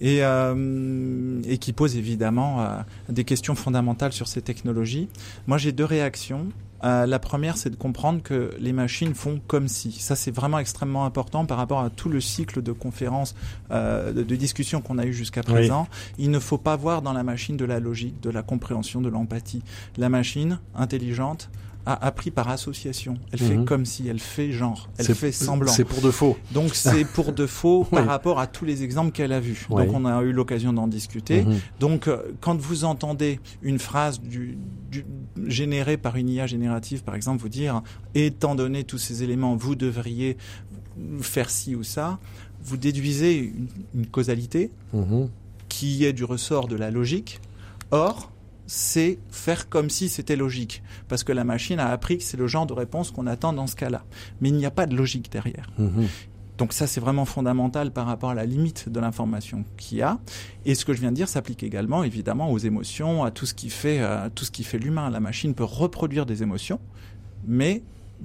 Et, 0.01 0.23
euh, 0.23 1.41
et 1.45 1.59
qui 1.59 1.73
pose 1.73 1.97
évidemment 1.97 2.61
euh, 2.61 2.81
des 3.09 3.25
questions 3.25 3.57
fondamentales 3.57 4.13
sur 4.13 4.29
ces 4.29 4.43
technologies. 4.43 5.09
Moi, 5.47 5.59
j'ai 5.59 5.73
deux 5.73 5.85
réactions. 5.85 6.47
Euh, 6.85 7.07
la 7.07 7.19
première, 7.19 7.57
c'est 7.57 7.71
de 7.71 7.77
comprendre 7.77 8.23
que 8.23 8.53
les 8.61 8.73
machines 8.73 9.15
font 9.15 9.41
comme 9.49 9.67
si. 9.67 9.91
Ça, 9.91 10.15
c'est 10.15 10.31
vraiment 10.31 10.61
extrêmement 10.61 11.05
important 11.05 11.45
par 11.45 11.57
rapport 11.57 11.81
à 11.81 11.91
tout 11.91 12.09
le 12.09 12.21
cycle 12.21 12.63
de 12.63 12.71
conférences, 12.71 13.35
euh, 13.73 14.13
de, 14.13 14.23
de 14.23 14.37
discussions 14.37 14.81
qu'on 14.81 14.99
a 14.99 15.05
eu 15.05 15.13
jusqu'à 15.13 15.43
présent. 15.43 15.89
Il 16.19 16.31
ne 16.31 16.39
faut 16.39 16.59
pas 16.59 16.77
voir 16.77 17.03
dans 17.03 17.13
la 17.13 17.25
machine 17.25 17.57
de 17.57 17.65
la 17.65 17.81
logique, 17.81 18.21
de 18.23 18.31
la 18.31 18.43
compréhension, 18.43 19.01
de 19.01 19.09
l'empathie. 19.09 19.63
La 19.97 20.09
machine 20.09 20.61
intelligente 20.77 21.51
a 21.89 22.05
appris 22.07 22.31
par 22.31 22.49
association. 22.51 23.17
Elle 23.33 23.39
fait 23.39 23.57
Mhm. 23.57 23.65
comme 23.65 23.85
si, 23.87 24.07
elle 24.09 24.19
fait 24.21 24.53
genre, 24.53 24.89
elle 24.99 25.07
fait 25.15 25.33
semblant. 25.33 25.73
C'est 25.73 25.85
pour 25.85 26.01
de 26.03 26.11
faux. 26.11 26.37
Donc 26.53 26.75
c'est 26.75 27.05
pour 27.15 27.33
de 27.33 27.47
faux 27.47 27.85
par 27.85 28.05
rapport 28.07 28.39
à 28.41 28.47
tous 28.47 28.65
les 28.65 28.83
exemples 28.83 29.11
qu'elle 29.13 29.33
a 29.33 29.41
vus. 29.41 29.67
Oui. 29.71 29.87
Donc 29.87 29.95
on 29.95 30.05
a 30.05 30.23
eu 30.23 30.33
l'occasion 30.33 30.73
d'en 30.73 30.87
discuter. 30.87 31.43
Mhm. 31.45 31.59
Donc 31.81 32.07
euh, 32.09 32.19
quand 32.41 32.57
vous 32.61 32.85
entendez 32.85 33.41
une 33.63 33.79
phrase 33.79 34.21
du, 34.21 34.59
du- 34.91 35.07
générée 35.47 35.97
par 35.97 36.17
une 36.17 36.29
IA 36.29 36.47
générative, 36.47 37.03
par 37.05 37.15
exemple, 37.15 37.41
vous 37.41 37.49
dire 37.49 37.83
étant 38.15 38.55
donné 38.55 38.85
tous 38.85 38.99
ces 38.99 39.23
éléments, 39.23 39.57
vous 39.57 39.75
devriez 39.75 40.37
faire 41.21 41.49
ci 41.49 41.75
ou 41.75 41.85
ça, 41.85 42.19
vous 42.63 42.77
déduisez 42.77 43.37
une, 43.39 43.69
une 43.95 44.07
causalité 44.07 44.71
Mhm. 44.93 45.29
qui 45.69 46.05
est 46.05 46.13
du 46.13 46.25
ressort 46.25 46.69
de 46.69 46.77
la 46.77 46.91
logique. 46.91 47.41
Or, 47.91 48.31
c'est 48.69 49.19
faire 49.31 49.69
comme 49.69 49.91
si 49.91 50.09
c'était 50.09 50.37
logique, 50.37 50.83
parce 51.09 51.25
que 51.25 51.33
la 51.33 51.43
machine 51.43 51.81
a 51.81 51.89
appris 51.89 52.19
que 52.19 52.23
c'est 52.23 52.37
le 52.37 52.47
genre 52.47 52.67
de 52.67 52.75
réponse 52.75 53.11
qu'on 53.11 53.27
attend 53.27 53.53
dans 53.55 53.67
ce 53.67 53.75
cas-là. 53.75 54.05
Mais 54.41 54.51
il 54.51 54.55
n'y 54.55 54.67
a 54.67 54.71
pas 54.71 54.87
de 54.87 54.95
logique 54.95 55.33
derrière. 55.33 55.71
Mhm. 55.79 56.07
Donc 56.59 56.73
ça, 56.73 56.87
c'est 56.87 57.01
vraiment 57.01 57.25
fondamental 57.25 57.93
par 57.93 58.07
rapport 58.07 58.31
à 58.31 58.35
la 58.35 58.45
limite 58.45 58.89
de 58.89 59.01
l'information 59.01 59.65
qu'il 59.77 59.99
y 59.99 60.03
a. 60.03 60.19
Et 60.67 60.75
ce 60.75 60.85
que 60.85 60.93
je 60.93 61.01
viens 61.01 61.11
de 61.11 61.17
dire 61.17 61.29
s'applique 61.29 61.63
également, 61.63 62.05
évidemment, 62.05 62.51
aux 62.51 62.59
émotions, 62.59 63.25
à 63.25 63.31
tout 63.31 63.47
ce 63.47 63.55
qui 63.55 63.71
fait, 63.71 64.01
euh, 64.01 64.29
tout 64.35 64.45
ce 64.45 64.51
qui 64.51 64.65
fait 64.65 64.79
l'humain. 64.79 65.09
La 65.09 65.21
machine 65.21 65.55
peut 65.55 65.65
reproduire 65.65 66.27
des 66.27 66.43
émotions, 66.43 66.81
mais 67.47 67.83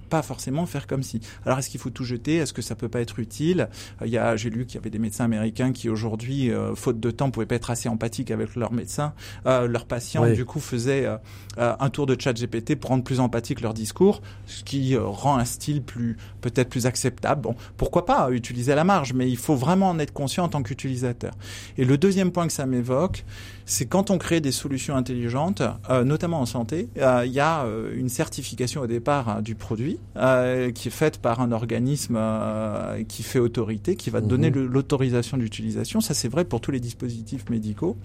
pas 0.10 0.21
forcément 0.21 0.65
faire 0.65 0.88
comme 0.88 1.03
si. 1.03 1.21
Alors 1.45 1.60
est-ce 1.60 1.69
qu'il 1.69 1.79
faut 1.79 1.89
tout 1.89 2.03
jeter? 2.03 2.38
Est-ce 2.38 2.53
que 2.53 2.62
ça 2.62 2.75
peut 2.75 2.89
pas 2.89 3.01
être 3.01 3.19
utile? 3.19 3.69
Euh, 4.01 4.08
Il 4.08 4.12
y 4.12 4.17
a, 4.17 4.36
j'ai 4.36 4.49
lu 4.49 4.65
qu'il 4.65 4.75
y 4.75 4.77
avait 4.77 4.89
des 4.89 4.99
médecins 4.99 5.25
américains 5.25 5.71
qui 5.71 5.89
aujourd'hui, 5.89 6.51
euh, 6.51 6.75
faute 6.75 6.99
de 6.99 7.12
temps, 7.12 7.32
pouvaient 7.32 7.45
pas 7.45 7.56
être 7.56 7.69
assez 7.71 7.89
empathiques 7.89 8.32
avec 8.32 8.56
leurs 8.56 8.73
médecins, 8.73 9.13
euh, 9.45 9.67
leurs 9.67 9.86
patients. 9.86 10.23
Oui. 10.23 10.34
Du 10.34 10.45
coup, 10.45 10.60
faisaient 10.60 11.06
euh, 11.06 11.17
euh, 11.58 11.75
un 11.79 11.89
tour 11.89 12.06
de 12.06 12.19
chat 12.19 12.34
GPT 12.34 12.75
pour 12.75 12.89
rendre 12.89 13.03
plus 13.03 13.19
empathique 13.19 13.62
leur 13.62 13.73
discours, 13.73 14.21
ce 14.47 14.63
qui 14.63 14.95
euh, 14.95 15.03
rend 15.03 15.38
un 15.38 15.45
style 15.45 15.82
plus 15.82 16.17
peut-être 16.41 16.69
plus 16.69 16.86
acceptable. 16.86 17.41
Bon, 17.41 17.56
pourquoi 17.77 18.06
pas 18.06 18.27
euh, 18.29 18.34
utiliser 18.34 18.71
à 18.71 18.75
la 18.75 18.84
marge, 18.84 19.13
mais 19.13 19.29
il 19.29 19.38
faut 19.38 19.56
vraiment 19.56 19.89
en 19.89 19.99
être 19.99 20.13
conscient 20.13 20.43
en 20.45 20.49
tant 20.49 20.63
qu'utilisateur. 20.63 21.34
Et 21.77 21.86
le 21.86 21.97
deuxième 21.97 22.32
point 22.32 22.47
que 22.47 22.53
ça 22.53 22.65
m'évoque, 22.65 23.25
c'est 23.65 23.86
quand 23.86 24.12
on 24.12 24.17
crée 24.17 24.41
des 24.41 24.52
solutions 24.52 24.95
intelligentes, 24.95 25.62
euh, 25.89 26.04
notamment 26.04 26.41
en 26.41 26.45
santé, 26.45 26.89
euh, 26.97 27.23
il 27.26 27.32
y 27.32 27.39
a 27.39 27.63
euh, 27.65 27.93
une 27.95 28.10
certification 28.10 28.82
au 28.82 28.88
départ 28.88 29.30
hein, 29.30 29.41
du 29.41 29.56
produit 29.56 29.99
euh, 30.17 30.71
qui 30.71 30.88
est 30.89 30.91
faite 30.91 31.17
par 31.19 31.39
un 31.41 31.52
organisme 31.52 32.15
euh, 32.17 33.04
qui 33.08 33.23
fait 33.23 33.39
autorité, 33.39 33.95
qui 33.95 34.10
va 34.10 34.21
Mhm. 34.21 34.28
donner 34.28 34.49
le- 34.49 34.65
l'autorisation 34.67 35.38
d'utilisation. 35.38 36.02
Ça, 36.02 36.13
c'est 36.13 36.28
vrai 36.28 36.45
pour 36.45 36.62
tous 36.62 36.71
les 36.71 36.80
dispositifs 36.80 37.49
médicaux. 37.49 37.97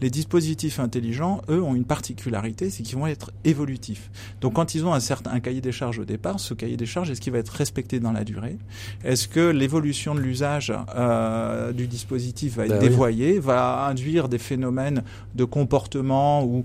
Les 0.00 0.10
dispositifs 0.10 0.78
intelligents, 0.80 1.42
eux, 1.48 1.62
ont 1.62 1.74
une 1.74 1.84
particularité, 1.84 2.70
c'est 2.70 2.82
qu'ils 2.82 2.96
vont 2.98 3.06
être 3.06 3.32
évolutifs. 3.44 4.10
Donc, 4.40 4.54
quand 4.54 4.74
ils 4.74 4.84
ont 4.86 4.94
un 4.94 5.00
certain 5.00 5.30
un 5.32 5.40
cahier 5.40 5.60
des 5.60 5.72
charges 5.72 5.98
au 5.98 6.04
départ, 6.04 6.38
ce 6.38 6.54
cahier 6.54 6.76
des 6.76 6.86
charges, 6.86 7.10
est-ce 7.10 7.20
qu'il 7.20 7.32
va 7.32 7.38
être 7.38 7.48
respecté 7.50 7.98
dans 8.00 8.12
la 8.12 8.24
durée? 8.24 8.56
Est-ce 9.04 9.26
que 9.28 9.50
l'évolution 9.50 10.14
de 10.14 10.20
l'usage 10.20 10.72
euh, 10.96 11.72
du 11.72 11.86
dispositif 11.86 12.56
va 12.56 12.64
être 12.66 12.70
Ben 12.72 12.82
oui. 12.82 12.88
dévoyée, 12.88 13.38
va 13.40 13.86
induire 13.86 14.28
des 14.28 14.38
phénomènes 14.38 14.93
de 15.34 15.44
comportement 15.44 16.44
ou 16.44 16.64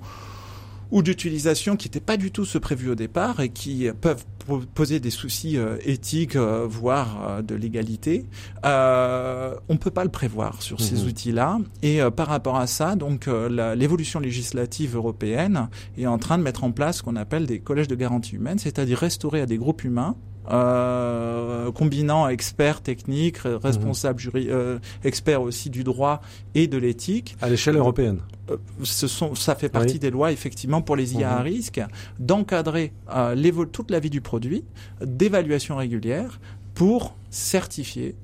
ou 0.91 1.03
d'utilisation 1.03 1.75
qui 1.75 1.87
n'étaient 1.87 1.99
pas 1.99 2.17
du 2.17 2.31
tout 2.31 2.45
ce 2.45 2.57
prévu 2.57 2.89
au 2.89 2.95
départ 2.95 3.41
et 3.41 3.49
qui 3.49 3.87
peuvent 4.01 4.25
po- 4.47 4.63
poser 4.73 4.99
des 4.99 5.11
soucis 5.11 5.55
euh, 5.55 5.77
éthiques, 5.85 6.35
euh, 6.35 6.65
voire 6.67 7.27
euh, 7.29 7.41
de 7.43 7.53
légalité. 7.53 8.25
On 8.63 9.77
peut 9.77 9.91
pas 9.91 10.03
le 10.03 10.09
prévoir 10.09 10.63
sur 10.63 10.81
ces 10.81 10.95
Mhm. 10.95 11.07
outils-là. 11.07 11.59
Et 11.83 11.99
par 12.15 12.25
rapport 12.27 12.55
à 12.57 12.65
ça, 12.65 12.95
donc 12.95 13.27
l'évolution 13.27 14.19
législative 14.19 14.95
européenne 14.95 15.69
est 15.97 16.07
en 16.07 16.17
train 16.17 16.37
de 16.39 16.43
mettre 16.43 16.63
en 16.63 16.71
place 16.71 16.97
ce 16.97 17.03
qu'on 17.03 17.15
appelle 17.17 17.45
des 17.45 17.59
collèges 17.59 17.87
de 17.87 17.95
garantie 17.95 18.35
humaine, 18.35 18.57
c'est-à-dire 18.57 18.97
restaurer 18.97 19.41
à 19.41 19.45
des 19.45 19.57
groupes 19.57 19.83
humains. 19.83 20.15
Euh, 20.49 21.71
combinant 21.71 22.27
experts 22.27 22.81
techniques, 22.81 23.39
responsables 23.43 24.19
juri- 24.19 24.47
euh, 24.49 24.79
experts 25.03 25.41
aussi 25.41 25.69
du 25.69 25.83
droit 25.83 26.21
et 26.55 26.67
de 26.67 26.77
l'éthique, 26.77 27.35
À 27.41 27.49
l'échelle 27.49 27.77
européenne. 27.77 28.19
euh, 28.49 28.57
ce 28.83 29.07
sont, 29.07 29.35
ça 29.35 29.55
fait 29.55 29.69
partie 29.69 29.93
Oui. 29.93 29.99
des 29.99 30.09
lois 30.11 30.31
effectivement 30.31 30.81
pour 30.81 30.95
les 30.95 31.15
IA 31.15 31.31
à 31.35 31.39
Mhm. 31.39 31.43
risque 31.43 31.81
d'encadrer 32.19 32.93
euh, 33.15 33.35
toute 33.71 33.91
la 33.91 33.99
vie 33.99 34.09
du 34.09 34.21
produit, 34.21 34.63
d'évaluation 35.05 35.75
régulière 35.77 36.39
pour 36.73 37.15
certifier 37.29 38.15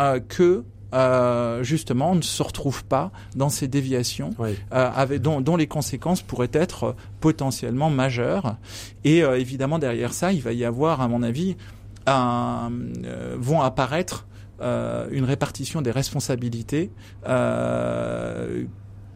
euh, 0.00 0.20
que 0.20 0.64
euh, 0.92 1.62
justement 1.62 2.10
on 2.12 2.14
ne 2.16 2.22
se 2.22 2.42
retrouve 2.42 2.84
pas 2.84 3.10
dans 3.34 3.48
ces 3.48 3.68
déviations 3.68 4.30
Oui. 4.38 4.50
euh, 4.72 4.90
avec, 4.94 5.22
dont, 5.22 5.40
dont 5.40 5.56
les 5.56 5.66
conséquences 5.66 6.22
pourraient 6.22 6.50
être 6.52 6.94
potentiellement 7.20 7.90
majeures. 7.90 8.56
Et 9.04 9.22
euh, 9.22 9.38
évidemment 9.38 9.78
derrière 9.78 10.12
ça, 10.12 10.32
il 10.32 10.42
va 10.42 10.52
y 10.52 10.64
avoir, 10.64 11.00
à 11.00 11.08
mon 11.08 11.22
avis, 11.22 11.56
un, 12.06 12.70
vont 13.36 13.60
apparaître 13.60 14.26
une 14.60 15.24
répartition 15.24 15.82
des 15.82 15.90
responsabilités 15.90 16.92
euh, 17.28 18.64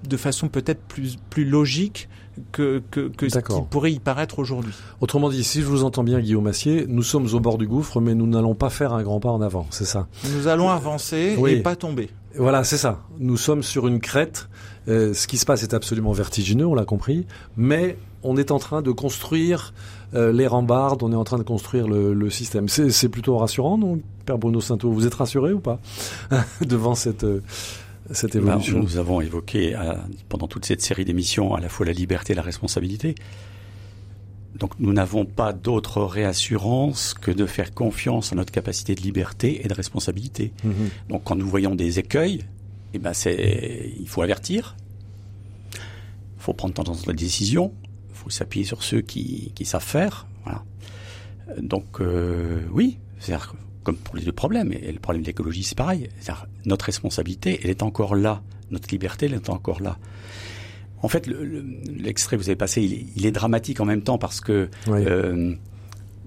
de 0.09 0.17
façon 0.17 0.49
peut-être 0.49 0.83
plus, 0.83 1.19
plus 1.31 1.45
logique 1.45 2.09
que, 2.53 2.83
que, 2.91 3.09
que 3.09 3.29
ce 3.29 3.39
qui 3.39 3.61
pourrait 3.71 3.93
y 3.93 3.99
paraître 3.99 4.39
aujourd'hui. 4.39 4.73
Autrement 5.01 5.29
dit, 5.29 5.45
si 5.45 5.61
je 5.61 5.67
vous 5.67 5.85
entends 5.85 6.05
bien, 6.05 6.21
Guillaume 6.21 6.47
Assier, 6.47 6.87
nous 6.89 7.03
sommes 7.03 7.27
au 7.33 7.41
bord 7.41 7.59
du 7.59 7.67
gouffre, 7.67 8.01
mais 8.01 8.15
nous 8.15 8.27
n'allons 8.27 8.55
pas 8.55 8.71
faire 8.71 8.93
un 8.93 9.03
grand 9.03 9.21
pas 9.21 9.31
en 9.31 9.41
avant, 9.41 9.67
c'est 9.71 9.85
ça? 9.85 10.07
Nous 10.35 10.49
allons 10.49 10.69
avancer 10.71 11.37
Oui. 11.39 11.53
et 11.53 11.61
pas 11.61 11.77
tomber. 11.77 12.11
Voilà, 12.39 12.65
c'est 12.65 12.77
ça. 12.77 13.01
Nous 13.19 13.37
sommes 13.39 13.63
sur 13.63 13.87
une 13.87 14.01
crête. 14.01 14.49
Euh, 14.89 15.15
ce 15.15 15.27
qui 15.27 15.39
se 15.39 15.47
passe 15.47 15.63
est 15.63 15.75
absolument 15.75 16.13
vertigineux, 16.13 16.67
on 16.67 16.75
l'a 16.75 16.85
compris, 16.85 17.27
mais 17.57 17.97
on 18.23 18.37
est 18.37 18.51
en 18.51 18.59
train 18.59 18.83
de 18.83 18.91
construire 18.93 19.73
euh, 20.15 20.33
les 20.33 20.47
rambardes, 20.47 21.03
on 21.03 21.13
est 21.13 21.17
en 21.17 21.25
train 21.25 21.39
de 21.39 21.43
construire 21.43 21.89
le, 21.89 22.13
le 22.15 22.31
système. 22.31 22.69
C'est 22.69 22.91
c'est 22.91 23.09
plutôt 23.09 23.37
rassurant, 23.39 23.79
non, 23.79 23.99
Père 24.27 24.39
Bruno 24.39 24.61
Sainteau? 24.61 24.91
Vous 24.93 25.07
êtes 25.07 25.15
rassuré 25.15 25.53
ou 25.53 25.61
pas 25.61 25.81
devant 26.61 26.95
cette, 26.95 27.25
euh, 27.25 27.43
cette 28.13 28.37
Bah, 28.37 28.53
évolution 28.53 28.79
nous 28.79 28.97
avons 28.99 29.21
évoqué 29.21 29.75
euh, 29.75 29.95
pendant 30.29 30.49
toute 30.49 30.65
cette 30.65 30.81
série 30.81 31.05
d'émissions 31.05 31.55
à 31.55 31.61
la 31.61 31.69
fois 31.69 31.87
la 31.87 31.93
liberté 31.93 32.33
et 32.33 32.37
la 32.37 32.43
responsabilité. 32.43 33.15
Donc 34.59 34.73
nous 34.79 34.93
n'avons 34.93 35.27
pas 35.27 35.53
d'autre 35.53 36.03
réassurance 36.03 37.15
que 37.15 37.31
de 37.31 37.47
faire 37.47 37.75
confiance 37.75 38.33
en 38.33 38.37
notre 38.37 38.53
capacité 38.53 38.95
de 38.95 39.03
liberté 39.03 39.65
et 39.65 39.69
de 39.69 39.75
responsabilité. 39.75 40.53
Mhm. 40.65 40.73
Donc 41.11 41.25
quand 41.25 41.37
nous 41.37 41.47
voyons 41.47 41.75
des 41.75 41.99
écueils, 41.99 42.45
eh 42.95 42.99
ben 42.99 43.13
c'est, 43.13 43.93
il 43.99 44.09
faut 44.09 44.23
avertir, 44.23 44.77
il 45.75 46.43
faut 46.43 46.55
prendre 46.55 46.75
tendance 46.75 47.03
de 47.03 47.09
la 47.09 47.15
décision, 47.15 47.73
il 48.11 48.17
faut 48.17 48.31
s'appuyer 48.31 48.65
sur 48.65 48.83
ceux 48.83 49.03
qui, 49.03 49.53
qui 49.55 49.65
savent 49.65 49.85
faire. 49.85 50.27
Voilà. 50.45 50.65
Donc 51.61 52.01
euh, 52.01 52.63
oui, 52.73 52.99
c'est-à-dire 53.19 53.55
comme 53.87 53.97
pour 53.97 54.17
les 54.17 54.23
deux 54.25 54.33
problèmes, 54.33 54.73
et 54.73 54.91
le 54.93 54.99
problème 54.99 55.23
de 55.23 55.27
l'écologie 55.29 55.63
c'est 55.63 55.77
pareil, 55.79 56.09
notre 56.65 56.85
responsabilité, 56.87 57.61
elle 57.63 57.71
est 57.71 57.83
encore 57.83 58.15
là, 58.17 58.43
notre 58.71 58.89
liberté, 58.91 59.27
elle 59.27 59.35
est 59.35 59.49
encore 59.49 59.81
là. 59.81 59.97
En 61.03 61.09
fait, 61.09 61.27
le- 61.27 61.45
le- 61.45 61.65
l'extrait 61.97 62.37
que 62.37 62.43
vous 62.43 62.49
avez 62.49 62.57
passé, 62.57 62.83
il 62.83 62.93
est, 62.95 63.07
il 63.17 63.27
est 63.27 63.31
dramatique 63.31 63.81
en 63.81 63.85
même 63.85 64.03
temps 64.03 64.19
parce 64.19 64.41
que 64.41 64.69
Oui. 64.89 65.05
euh, 65.07 65.55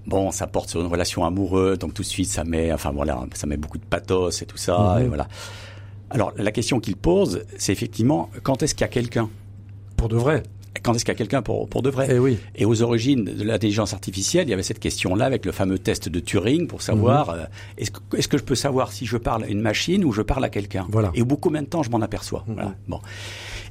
bon, 0.08 0.32
ça 0.32 0.48
porte 0.48 0.70
sur 0.70 0.80
une 0.80 0.88
relation 0.88 1.26
amoureuse, 1.26 1.78
donc 1.80 1.94
tout 1.94 2.02
de 2.04 2.08
suite 2.08 2.30
ça 2.30 2.44
met, 2.44 2.72
enfin 2.72 2.92
voilà, 2.92 3.26
ça 3.34 3.46
met 3.48 3.58
beaucoup 3.58 3.78
de 3.78 3.84
pathos 3.86 4.42
et 4.42 4.46
tout 4.46 4.58
ça, 4.58 4.96
Mhm. 4.98 5.04
et 5.04 5.08
voilà. 5.08 5.28
Alors 6.12 6.34
la 6.38 6.52
question 6.52 6.80
qu'il 6.80 6.96
pose, 6.96 7.44
c'est 7.58 7.72
effectivement 7.74 8.30
quand 8.44 8.64
est-ce 8.64 8.74
qu'il 8.74 8.82
y 8.82 8.86
a 8.86 8.90
quelqu'un, 8.90 9.30
Pour 9.98 10.08
de 10.08 10.16
vrai. 10.16 10.44
Quand 10.84 10.94
est-ce 10.94 11.04
qu'il 11.06 11.12
y 11.14 11.16
a 11.16 11.18
quelqu'un 11.18 11.42
pour 11.42 11.68
pour 11.68 11.82
de 11.82 11.90
vrai. 11.90 12.08
Eh 12.12 12.20
oui. 12.20 12.38
Et 12.56 12.66
aux 12.66 12.82
origines 12.82 13.24
de 13.26 13.44
l'intelligence 13.44 13.94
artificielle, 13.94 14.48
il 14.48 14.52
y 14.52 14.54
avait 14.54 14.64
cette 14.64 14.80
question-là 14.80 15.26
avec 15.26 15.46
le 15.46 15.52
fameux 15.52 15.80
test 15.80 16.10
de 16.10 16.20
Turing 16.20 16.68
pour 16.68 16.82
savoir 16.82 17.30
euh, 17.30 17.44
est-ce 17.78 17.92
que, 17.92 18.00
est-ce 18.18 18.28
que 18.28 18.38
je 18.38 18.44
peux 18.44 18.56
savoir 18.56 18.92
si 18.92 19.06
je 19.06 19.18
parle 19.18 19.44
à 19.44 19.48
une 19.48 19.62
machine 19.62 20.04
ou 20.06 20.12
je 20.12 20.22
parle 20.22 20.44
à 20.46 20.50
quelqu'un. 20.50 20.86
Voilà. 20.90 21.12
Et 21.16 21.22
au 21.22 21.26
bout 21.26 21.36
de 21.36 21.42
combien 21.42 21.62
de 21.62 21.68
temps 21.68 21.84
je 21.84 21.90
m'en 21.90 22.02
aperçois. 22.02 22.44
Mhm. 22.48 22.54
Voilà. 22.56 22.76
Bon. 22.88 23.00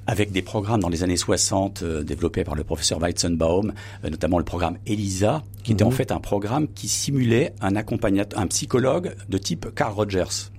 Avec 0.06 0.32
des 0.32 0.40
programmes 0.42 0.80
dans 0.80 0.88
les 0.88 1.02
années 1.02 1.16
60 1.18 1.82
euh, 1.82 2.02
développés 2.02 2.42
par 2.44 2.54
le 2.54 2.64
professeur 2.64 2.98
Weizenbaum, 2.98 3.72
euh, 4.04 4.10
notamment 4.10 4.38
le 4.38 4.44
programme 4.44 4.78
ELISA, 4.86 5.42
qui 5.62 5.72
était 5.72 5.84
Mhm. 5.84 5.88
en 5.88 5.90
fait 5.92 6.12
un 6.12 6.20
programme 6.20 6.66
qui 6.68 6.88
simulait 6.88 7.52
un 7.60 7.76
accompagnateur, 7.76 8.38
un 8.40 8.46
psychologue 8.46 9.14
de 9.28 9.38
type 9.38 9.66
Carl 9.74 9.92
Rogers. 9.92 10.50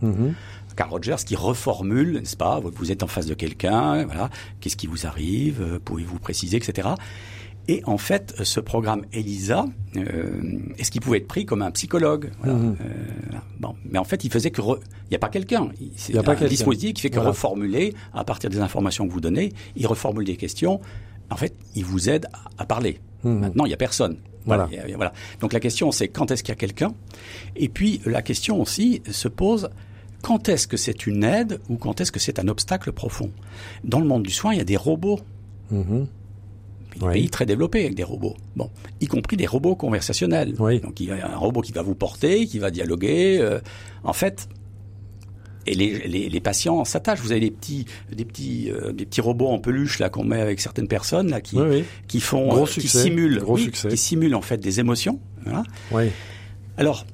Carl 0.79 0.91
Rogers 0.91 1.17
qui 1.25 1.35
reformule, 1.35 2.19
n'est-ce 2.19 2.37
pas 2.37 2.61
Vous 2.63 2.89
êtes 2.89 3.03
en 3.03 3.07
face 3.07 3.25
de 3.25 3.33
quelqu'un, 3.33 4.05
voilà. 4.05 4.29
Qu'est-ce 4.61 4.77
qui 4.77 4.87
vous 4.87 5.05
arrive 5.05 5.61
Euh, 5.61 5.77
Pouvez-vous 5.83 6.19
préciser, 6.19 6.55
etc. 6.55 6.87
Et 7.67 7.81
en 7.85 7.97
fait, 7.97 8.33
ce 8.43 8.61
programme 8.61 9.01
ELISA, 9.11 9.65
euh, 9.97 10.39
est-ce 10.77 10.89
qu'il 10.89 11.01
pouvait 11.01 11.17
être 11.17 11.27
pris 11.27 11.45
comme 11.45 11.61
un 11.63 11.71
psychologue 11.71 12.31
voilà. 12.39 12.53
Mhm. 12.53 12.77
Euh, 12.79 12.85
voilà. 13.25 13.43
Bon, 13.59 13.75
mais 13.91 13.99
en 13.99 14.05
fait, 14.05 14.23
il 14.23 14.31
faisait 14.31 14.51
que 14.51 14.61
re- 14.61 14.79
il 15.03 15.09
n'y 15.09 15.15
a 15.17 15.19
pas 15.19 15.27
quelqu'un. 15.27 15.69
Il 15.81 15.91
c'est 15.97 16.13
Il 16.13 16.15
y 16.15 16.17
a 16.19 16.23
pas 16.23 16.31
un 16.31 16.35
quelqu'un. 16.35 16.49
dispositif 16.49 16.93
qui 16.93 17.01
fait 17.01 17.09
que 17.09 17.15
Voilà. 17.15 17.31
reformuler 17.31 17.93
à 18.13 18.23
partir 18.23 18.49
des 18.49 18.59
informations 18.61 19.05
que 19.05 19.11
vous 19.11 19.19
donnez, 19.19 19.51
il 19.75 19.85
reformule 19.85 20.23
des 20.25 20.37
questions. 20.37 20.79
En 21.29 21.35
fait, 21.35 21.53
il 21.75 21.83
vous 21.83 22.07
aide 22.09 22.27
à- 22.31 22.63
à 22.63 22.65
parler. 22.65 23.01
Mhm. 23.25 23.39
Maintenant, 23.39 23.65
il 23.65 23.71
y 23.71 23.73
a 23.73 23.77
personne. 23.77 24.15
Voilà. 24.45 24.69
Donc 25.41 25.51
la 25.51 25.59
question, 25.59 25.91
c'est 25.91 26.07
quand 26.07 26.31
est-ce 26.31 26.41
qu'il 26.41 26.53
y 26.53 26.57
a 26.57 26.61
quelqu'un? 26.65 26.93
Et 27.57 27.67
puis 27.67 27.99
la 28.05 28.21
question 28.21 28.61
aussi 28.61 29.01
se 29.11 29.27
pose 29.27 29.69
quand 30.21 30.49
est-ce 30.49 30.67
que 30.67 30.77
c'est 30.77 31.07
une 31.07 31.23
aide 31.23 31.59
ou 31.69 31.77
quand 31.77 32.01
est-ce 32.01 32.11
que 32.11 32.19
c'est 32.19 32.39
un 32.39 32.47
obstacle 32.47 32.91
profond? 32.91 33.31
Dans 33.83 33.99
le 33.99 34.05
monde 34.07 34.23
du 34.23 34.31
soin, 34.31 34.53
il 34.53 34.57
y 34.57 34.61
a 34.61 34.65
des 34.65 34.77
robots. 34.77 35.19
Mhm. 35.71 36.07
Il 36.95 37.01
y 37.01 37.05
a 37.05 37.07
Oui. 37.07 37.13
des 37.13 37.19
pays 37.21 37.29
très 37.29 37.45
développés 37.45 37.81
avec 37.81 37.95
des 37.95 38.03
robots. 38.03 38.35
Bon, 38.55 38.69
y 38.99 39.05
compris 39.07 39.37
des 39.37 39.45
robots 39.45 39.75
conversationnels. 39.75 40.55
Oui. 40.59 40.79
Donc 40.79 40.99
il 40.99 41.07
y 41.07 41.11
a 41.11 41.31
un 41.31 41.37
robot 41.37 41.61
qui 41.61 41.71
va 41.71 41.81
vous 41.83 41.95
porter, 41.95 42.47
qui 42.47 42.59
va 42.59 42.71
dialoguer. 42.71 43.37
euh, 43.39 43.59
en 44.03 44.13
fait, 44.13 44.49
et 45.67 45.75
les, 45.75 46.07
les, 46.07 46.29
les 46.29 46.39
patients 46.39 46.83
s'attachent. 46.83 47.19
Vous 47.21 47.31
avez 47.31 47.41
des 47.41 47.51
petits, 47.51 47.85
des 48.11 48.25
petits, 48.25 48.71
euh, 48.71 48.91
des 48.91 49.05
petits 49.05 49.21
robots 49.21 49.49
en 49.49 49.59
peluche 49.59 49.99
là 49.99 50.09
qu'on 50.09 50.23
met 50.23 50.41
avec 50.41 50.59
certaines 50.59 50.87
personnes 50.87 51.29
là 51.29 51.41
qui, 51.41 51.57
Oui, 51.57 51.67
oui. 51.69 51.83
qui 52.07 52.19
font, 52.21 52.63
euh, 52.63 52.65
qui 52.65 52.87
simulent, 52.87 53.43
oui, 53.45 53.69
qui 53.71 53.97
simulent 53.97 54.35
en 54.35 54.41
fait 54.41 54.57
des 54.57 54.79
émotions. 54.79 55.19
Voilà. 55.43 55.63
Oui. 55.91 56.05
Alors, 56.77 57.05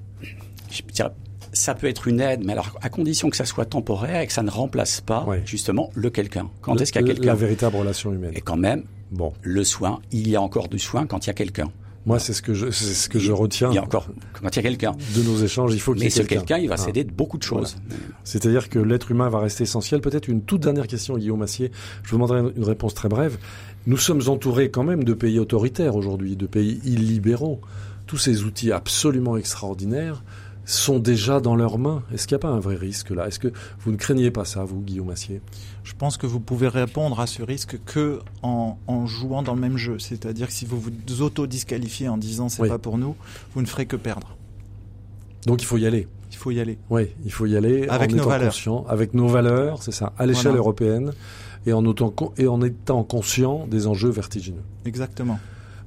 je 0.71 0.81
dirais, 0.93 1.09
ça 1.55 1.73
peut 1.73 1.87
être 1.87 2.07
une 2.07 2.19
aide, 2.19 2.43
mais 2.45 2.53
alors 2.53 2.77
à 2.81 2.89
condition 2.89 3.29
que 3.31 3.35
ça 3.37 3.45
soit 3.45 3.65
temporaire 3.65 4.21
et 4.21 4.27
que 4.27 4.33
ça 4.33 4.43
ne 4.43 4.51
remplace 4.51 5.01
pas 5.01 5.25
justement 5.45 5.89
le 5.95 6.09
quelqu'un. 6.11 6.49
Quand 6.61 6.79
est-ce 6.79 6.91
qu'il 6.91 7.01
y 7.01 7.05
a 7.05 7.07
La 7.07 7.13
quelqu'un 7.13 7.33
véritable 7.33 7.77
relation 7.77 8.13
humaine. 8.13 8.33
Et 8.35 8.41
quand 8.41 8.57
même, 8.57 8.83
Bon, 9.11 9.33
le 9.43 9.63
soin, 9.63 10.01
il 10.11 10.27
y 10.27 10.35
a 10.35 10.41
encore 10.41 10.67
du 10.67 10.79
soin 10.79 11.05
quand 11.05 11.25
il 11.25 11.27
y 11.27 11.29
a 11.29 11.33
quelqu'un. 11.33 11.69
moi 12.07 12.17
c'est 12.19 12.33
ce 12.33 12.41
que 12.41 12.53
je, 12.53 12.69
c'est 12.71 12.93
ce 12.93 13.07
que 13.07 13.19
je 13.19 13.31
retiens 13.31 13.69
Il 13.71 13.75
y 13.75 13.77
a 13.77 13.83
encore 13.83 14.07
quand 14.33 14.49
il 14.49 14.55
y 14.55 14.59
a 14.59 14.61
quelqu'un. 14.63 14.91
de 15.15 15.21
nos 15.23 15.37
échanges. 15.37 15.73
Il 15.73 15.79
faut 15.79 15.93
qu'il 15.93 16.01
y 16.01 16.05
Mais 16.05 16.09
ce 16.09 16.21
quelqu'un. 16.23 16.57
il 16.57 16.67
va 16.67 16.75
Ah. 16.75 16.77
s'aider 16.77 17.03
de 17.03 17.11
beaucoup 17.11 17.37
de 17.37 17.43
choses. 17.43 17.77
C'est-à-dire 18.23 18.67
que 18.69 18.79
l'être 18.79 19.11
humain 19.11 19.29
va 19.29 19.39
rester 19.39 19.63
essentiel. 19.63 20.01
Peut-être 20.01 20.27
une 20.27 20.41
toute 20.41 20.61
dernière 20.61 20.87
question, 20.87 21.17
Guillaume 21.17 21.41
Assier. 21.43 21.71
Je 22.03 22.09
vous 22.09 22.15
demanderai 22.17 22.41
une 22.57 22.63
réponse 22.63 22.93
très 22.95 23.07
brève. 23.09 23.37
Nous 23.87 23.97
sommes 23.97 24.21
entourés 24.27 24.69
quand 24.71 24.83
même 24.83 25.03
de 25.03 25.13
pays 25.13 25.37
autoritaires 25.39 25.95
aujourd'hui, 25.95 26.35
de 26.35 26.47
pays 26.47 26.81
illibéraux. 26.83 27.61
Tous 28.07 28.17
ces 28.17 28.43
outils 28.43 28.71
absolument 28.71 29.37
extraordinaires 29.37 30.23
sont 30.65 30.99
déjà 30.99 31.39
dans 31.39 31.55
leurs 31.55 31.77
mains. 31.77 32.03
Est-ce 32.13 32.27
qu'il 32.27 32.35
n'y 32.35 32.39
a 32.39 32.47
pas 32.47 32.49
un 32.49 32.59
vrai 32.59 32.75
risque 32.75 33.11
là? 33.11 33.27
Est-ce 33.27 33.39
que 33.39 33.51
vous 33.79 33.91
ne 33.91 33.97
craignez 33.97 34.31
pas 34.31 34.45
ça, 34.45 34.63
vous, 34.63 34.81
Guillaume 34.81 35.09
Assier? 35.11 35.41
Je 35.83 35.93
pense 35.97 36.17
que 36.17 36.25
vous 36.25 36.39
pouvez 36.39 36.67
répondre 36.67 37.19
à 37.19 37.27
ce 37.27 37.43
risque 37.43 37.79
que 37.85 38.19
en, 38.41 38.77
en 38.87 39.05
jouant 39.05 39.43
dans 39.43 39.53
le 39.53 39.61
même 39.61 39.77
jeu. 39.77 39.99
C'est-à-dire 39.99 40.47
que 40.47 40.53
si 40.53 40.65
vous 40.65 40.79
vous 40.79 41.21
auto-disqualifiez 41.21 42.09
en 42.09 42.17
disant 42.17 42.49
c'est 42.49 42.63
Oui. 42.63 42.69
pas 42.69 42.79
pour 42.79 42.97
nous, 42.97 43.15
vous 43.53 43.61
ne 43.61 43.67
ferez 43.67 43.85
que 43.85 43.95
perdre. 43.95 44.35
Donc 45.45 45.61
il 45.61 45.65
faut 45.65 45.77
y 45.77 45.85
aller. 45.85 46.07
Il 46.31 46.37
faut 46.37 46.51
y 46.51 46.59
aller. 46.59 46.77
Oui, 46.89 47.09
il 47.23 47.31
faut 47.31 47.45
y 47.45 47.55
aller 47.55 47.87
Avec 47.87 48.09
en 48.11 48.15
nos 48.15 48.21
étant 48.23 48.29
valeurs. 48.31 48.49
conscient, 48.51 48.85
avec 48.89 49.13
nos 49.13 49.27
valeurs, 49.27 49.83
c'est 49.83 49.91
ça, 49.93 50.11
à 50.17 50.25
l'échelle 50.25 50.45
Voilà. 50.47 50.57
européenne, 50.59 51.13
et 51.67 51.73
en, 51.73 51.85
autant, 51.85 52.13
et 52.37 52.47
en 52.47 52.61
étant 52.61 53.03
conscient 53.03 53.65
des 53.67 53.87
enjeux 53.87 54.09
vertigineux. 54.09 54.63
Exactement. 54.85 55.39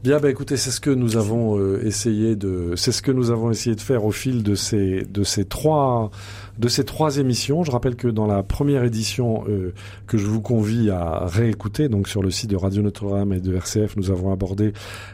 Bien, 0.04 0.20
bah 0.20 0.30
écoutez, 0.30 0.56
c'est 0.56 0.70
ce 0.70 0.80
que 0.80 0.90
nous 0.90 1.16
avons 1.16 1.58
euh, 1.58 1.84
essayé 1.84 2.36
de, 2.36 2.74
c'est 2.76 2.92
ce 2.92 3.02
que 3.02 3.10
nous 3.10 3.32
avons 3.32 3.50
essayé 3.50 3.74
de 3.74 3.80
faire 3.80 4.04
au 4.04 4.12
fil 4.12 4.44
de 4.44 4.54
ces, 4.54 5.02
de 5.02 5.24
ces 5.24 5.44
trois, 5.44 6.12
de 6.58 6.68
ces 6.68 6.84
trois 6.84 7.18
émissions. 7.18 7.62
Je 7.62 7.70
rappelle 7.70 7.96
que 7.96 8.08
dans 8.08 8.26
la 8.26 8.42
première 8.42 8.84
édition 8.84 9.44
euh, 9.48 9.72
que 10.06 10.18
je 10.18 10.26
vous 10.26 10.40
convie 10.40 10.90
à 10.90 11.26
réécouter, 11.26 11.88
donc 11.88 12.08
sur 12.08 12.22
le 12.22 12.30
site 12.30 12.50
de 12.50 12.56
Radio 12.56 12.82
Notre-Dame 12.82 13.32
et 13.32 13.40
de 13.40 13.54
RCF, 13.54 13.96
nous 13.96 14.10
avons 14.10 14.32
abordé 14.32 14.72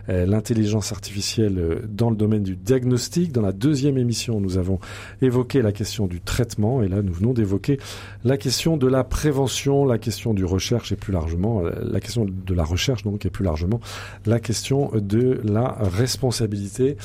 euh, 0.08 0.26
l'intelligence 0.26 0.92
artificielle 0.92 1.58
euh, 1.58 1.80
dans 1.88 2.10
le 2.10 2.16
domaine 2.16 2.42
du 2.42 2.56
diagnostic. 2.56 3.32
Dans 3.32 3.42
la 3.42 3.52
deuxième 3.52 3.98
émission, 3.98 4.40
nous 4.40 4.58
avons 4.58 4.80
évoqué 5.20 5.62
la 5.62 5.72
question 5.72 6.06
du 6.06 6.20
traitement, 6.20 6.82
et 6.82 6.88
là, 6.88 7.02
nous 7.02 7.12
venons 7.12 7.32
d'évoquer 7.32 7.78
la 8.24 8.36
question 8.38 8.76
de 8.76 8.86
la 8.86 9.04
prévention, 9.04 9.84
la 9.84 9.98
question 9.98 10.34
du 10.34 10.44
recherche 10.44 10.92
et 10.92 10.96
plus 10.96 11.12
largement 11.12 11.64
euh, 11.64 11.72
la 11.82 12.00
question 12.00 12.24
de 12.24 12.54
la 12.54 12.64
recherche 12.64 13.02
donc 13.02 13.26
et 13.26 13.30
plus 13.30 13.44
largement 13.44 13.80
la 14.24 14.40
question 14.40 14.73
de 14.94 15.40
la 15.44 15.76
responsabilité. 15.80 16.96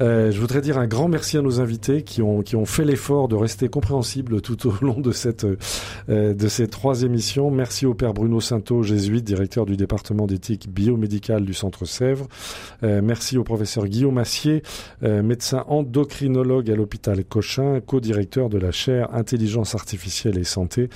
Euh, 0.00 0.32
je 0.32 0.40
voudrais 0.40 0.60
dire 0.60 0.78
un 0.78 0.86
grand 0.86 1.08
merci 1.08 1.38
à 1.38 1.42
nos 1.42 1.60
invités 1.60 2.02
qui 2.02 2.20
ont 2.20 2.42
qui 2.42 2.56
ont 2.56 2.66
fait 2.66 2.84
l'effort 2.84 3.28
de 3.28 3.36
rester 3.36 3.68
compréhensibles 3.68 4.40
tout 4.40 4.68
au 4.68 4.74
long 4.84 5.00
de 5.00 5.12
cette 5.12 5.46
euh, 6.08 6.34
de 6.34 6.48
ces 6.48 6.66
trois 6.68 7.02
émissions. 7.02 7.50
Merci 7.50 7.86
au 7.86 7.94
père 7.94 8.12
Bruno 8.12 8.40
Sainteau, 8.40 8.82
jésuite, 8.82 9.24
directeur 9.24 9.66
du 9.66 9.76
département 9.76 10.26
d'éthique 10.26 10.68
biomédicale 10.68 11.44
du 11.44 11.54
Centre 11.54 11.84
Sèvres. 11.84 12.26
Euh, 12.82 13.00
merci 13.02 13.38
au 13.38 13.44
professeur 13.44 13.86
Guillaume 13.86 14.18
Assier, 14.18 14.62
médecin 15.02 15.64
endocrinologue 15.68 16.70
à 16.70 16.76
l'hôpital 16.76 17.24
Cochin, 17.24 17.80
co-directeur 17.80 18.48
de 18.48 18.58
la 18.58 18.72
chaire 18.72 19.14
intelligence 19.14 19.74
artificielle 19.74 20.38
et 20.38 20.44
santé 20.44 20.88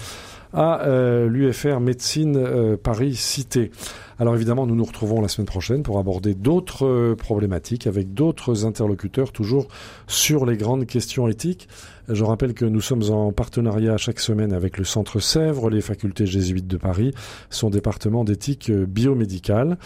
à 0.53 0.83
l'UFR 1.29 1.79
Médecine 1.81 2.77
Paris 2.83 3.15
Cité. 3.15 3.71
Alors 4.19 4.35
évidemment, 4.35 4.67
nous 4.67 4.75
nous 4.75 4.85
retrouvons 4.85 5.21
la 5.21 5.29
semaine 5.29 5.47
prochaine 5.47 5.83
pour 5.83 5.99
aborder 5.99 6.35
d'autres 6.35 7.15
problématiques 7.15 7.87
avec 7.87 8.15
d'autres 8.15 8.65
interlocuteurs, 8.65 8.88
toujours 9.33 9.69
sur 10.07 10.47
les 10.47 10.57
grandes 10.57 10.87
questions 10.87 11.29
éthiques. 11.29 11.69
Je 12.11 12.25
rappelle 12.25 12.55
que 12.55 12.65
nous 12.65 12.81
sommes 12.81 13.03
en 13.11 13.33
partenariat 13.33 13.99
chaque 13.99 14.19
semaine 14.19 14.55
avec 14.55 14.79
le 14.79 14.85
Centre 14.85 15.21
Sèvres, 15.21 15.69
les 15.69 15.83
facultés 15.83 16.25
jésuites 16.25 16.67
de 16.67 16.79
Paris, 16.79 17.13
son 17.51 17.69
département 17.69 18.25
d'éthique 18.25 18.71
euh, 18.71 18.87
biomédicale. 18.87 19.77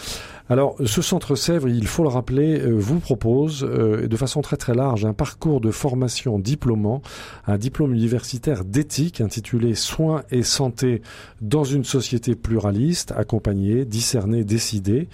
Alors, 0.49 0.77
ce 0.85 1.03
Centre 1.03 1.35
Sèvres, 1.35 1.69
il 1.69 1.89
faut 1.89 2.05
le 2.05 2.11
rappeler, 2.11 2.61
euh, 2.61 2.77
vous 2.79 3.01
propose 3.01 3.65
euh, 3.65 4.07
de 4.07 4.17
façon 4.17 4.41
très 4.41 4.57
très 4.57 4.75
large 4.75 5.05
un 5.05 5.15
parcours 5.15 5.61
de 5.61 5.73
formation 5.73 6.39
diplômant, 6.39 7.03
un 7.49 7.59
diplôme 7.59 7.93
universitaire 7.93 8.65
d'éthique 8.65 9.21
intitulé 9.21 9.75
Soins 9.75 10.23
et 10.31 10.45
santé 10.45 11.03
dans 11.41 11.65
une 11.65 11.85
société 11.85 12.37
pluraliste, 12.37 13.13
accompagnée, 13.17 13.85
discernée, 13.85 14.45
décidée. 14.45 15.09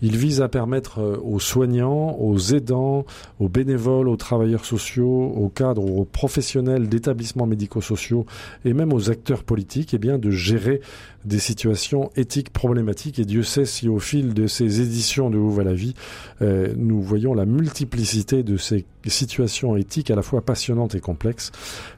Il 0.00 0.16
vise 0.16 0.42
à 0.42 0.48
permettre 0.48 1.20
aux 1.24 1.40
soignants, 1.40 2.16
aux 2.20 2.38
aidants, 2.38 3.06
aux 3.40 3.48
bénévoles, 3.48 4.08
aux 4.08 4.16
travailleurs 4.16 4.66
sociaux, 4.66 5.32
aux 5.34 5.48
cadres, 5.48 5.84
aux 5.84 6.04
professionnels 6.04 6.53
d'établissements 6.62 7.46
médico-sociaux 7.46 8.26
et 8.64 8.72
même 8.72 8.92
aux 8.92 9.10
acteurs 9.10 9.44
politiques, 9.44 9.94
eh 9.94 9.98
bien, 9.98 10.18
de 10.18 10.30
gérer 10.30 10.80
des 11.24 11.38
situations 11.38 12.10
éthiques 12.16 12.52
problématiques. 12.52 13.18
Et 13.18 13.24
Dieu 13.24 13.42
sait 13.42 13.64
si 13.64 13.88
au 13.88 13.98
fil 13.98 14.34
de 14.34 14.46
ces 14.46 14.80
éditions 14.80 15.30
de 15.30 15.38
Où 15.38 15.50
va 15.50 15.64
la 15.64 15.74
vie, 15.74 15.94
euh, 16.42 16.72
nous 16.76 17.00
voyons 17.00 17.34
la 17.34 17.46
multiplicité 17.46 18.42
de 18.42 18.56
ces 18.56 18.86
situations 19.06 19.76
éthiques 19.76 20.10
à 20.10 20.16
la 20.16 20.22
fois 20.22 20.42
passionnantes 20.42 20.94
et 20.94 21.00
complexes. 21.00 21.52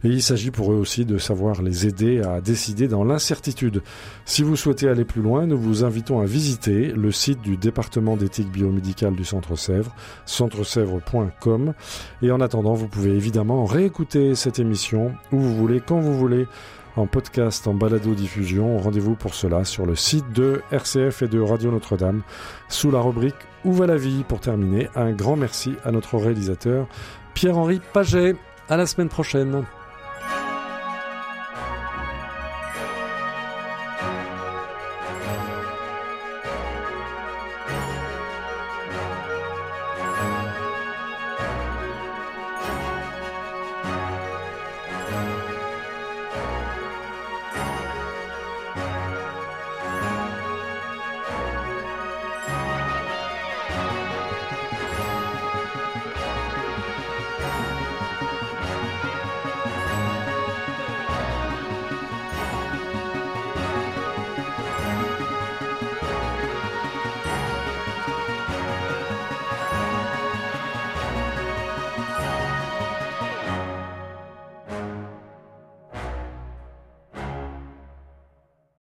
Et 0.04 0.08
il 0.08 0.22
s'agit 0.22 0.50
pour 0.50 0.72
eux 0.72 0.76
aussi 0.76 1.04
de 1.04 1.18
savoir 1.18 1.62
les 1.62 1.86
aider 1.86 2.22
à 2.22 2.40
décider 2.40 2.88
dans 2.88 3.04
l'incertitude. 3.04 3.82
Si 4.24 4.42
vous 4.42 4.56
souhaitez 4.56 4.88
aller 4.88 5.04
plus 5.04 5.22
loin, 5.22 5.46
nous 5.46 5.58
vous 5.58 5.84
invitons 5.84 6.20
à 6.20 6.24
visiter 6.24 6.92
le 6.92 7.12
site 7.12 7.40
du 7.42 7.56
département 7.56 8.16
d'éthique 8.16 8.50
biomédicale 8.50 9.14
du 9.14 9.24
Centre 9.24 9.56
Sèvres, 9.56 9.94
centresèvres.com. 10.24 11.74
Et 12.22 12.30
en 12.30 12.40
attendant, 12.40 12.74
vous 12.74 12.88
pouvez 12.88 13.10
évidemment 13.10 13.64
réécouter 13.64 14.34
cette 14.34 14.58
émission 14.58 15.12
où 15.32 15.38
vous 15.38 15.54
voulez, 15.54 15.80
quand 15.80 16.00
vous 16.00 16.16
voulez, 16.16 16.46
en 16.96 17.06
podcast, 17.06 17.66
en 17.66 17.74
balado-diffusion. 17.74 18.78
Rendez-vous 18.78 19.14
pour 19.14 19.34
cela 19.34 19.64
sur 19.64 19.86
le 19.86 19.94
site 19.94 20.32
de 20.32 20.62
RCF 20.70 21.22
et 21.22 21.28
de 21.28 21.40
Radio 21.40 21.70
Notre-Dame, 21.70 22.22
sous 22.68 22.90
la 22.90 23.00
rubrique 23.00 23.36
Où 23.64 23.72
va 23.72 23.86
la 23.86 23.96
vie? 23.96 24.24
Pour 24.26 24.40
terminer, 24.40 24.88
un 24.94 25.12
grand 25.12 25.36
merci 25.36 25.74
à 25.84 25.92
notre 25.92 26.16
réalisateur 26.16 26.86
Pierre-Henri 27.34 27.80
Paget. 27.92 28.36
À 28.68 28.76
la 28.76 28.86
semaine 28.86 29.08
prochaine. 29.08 29.64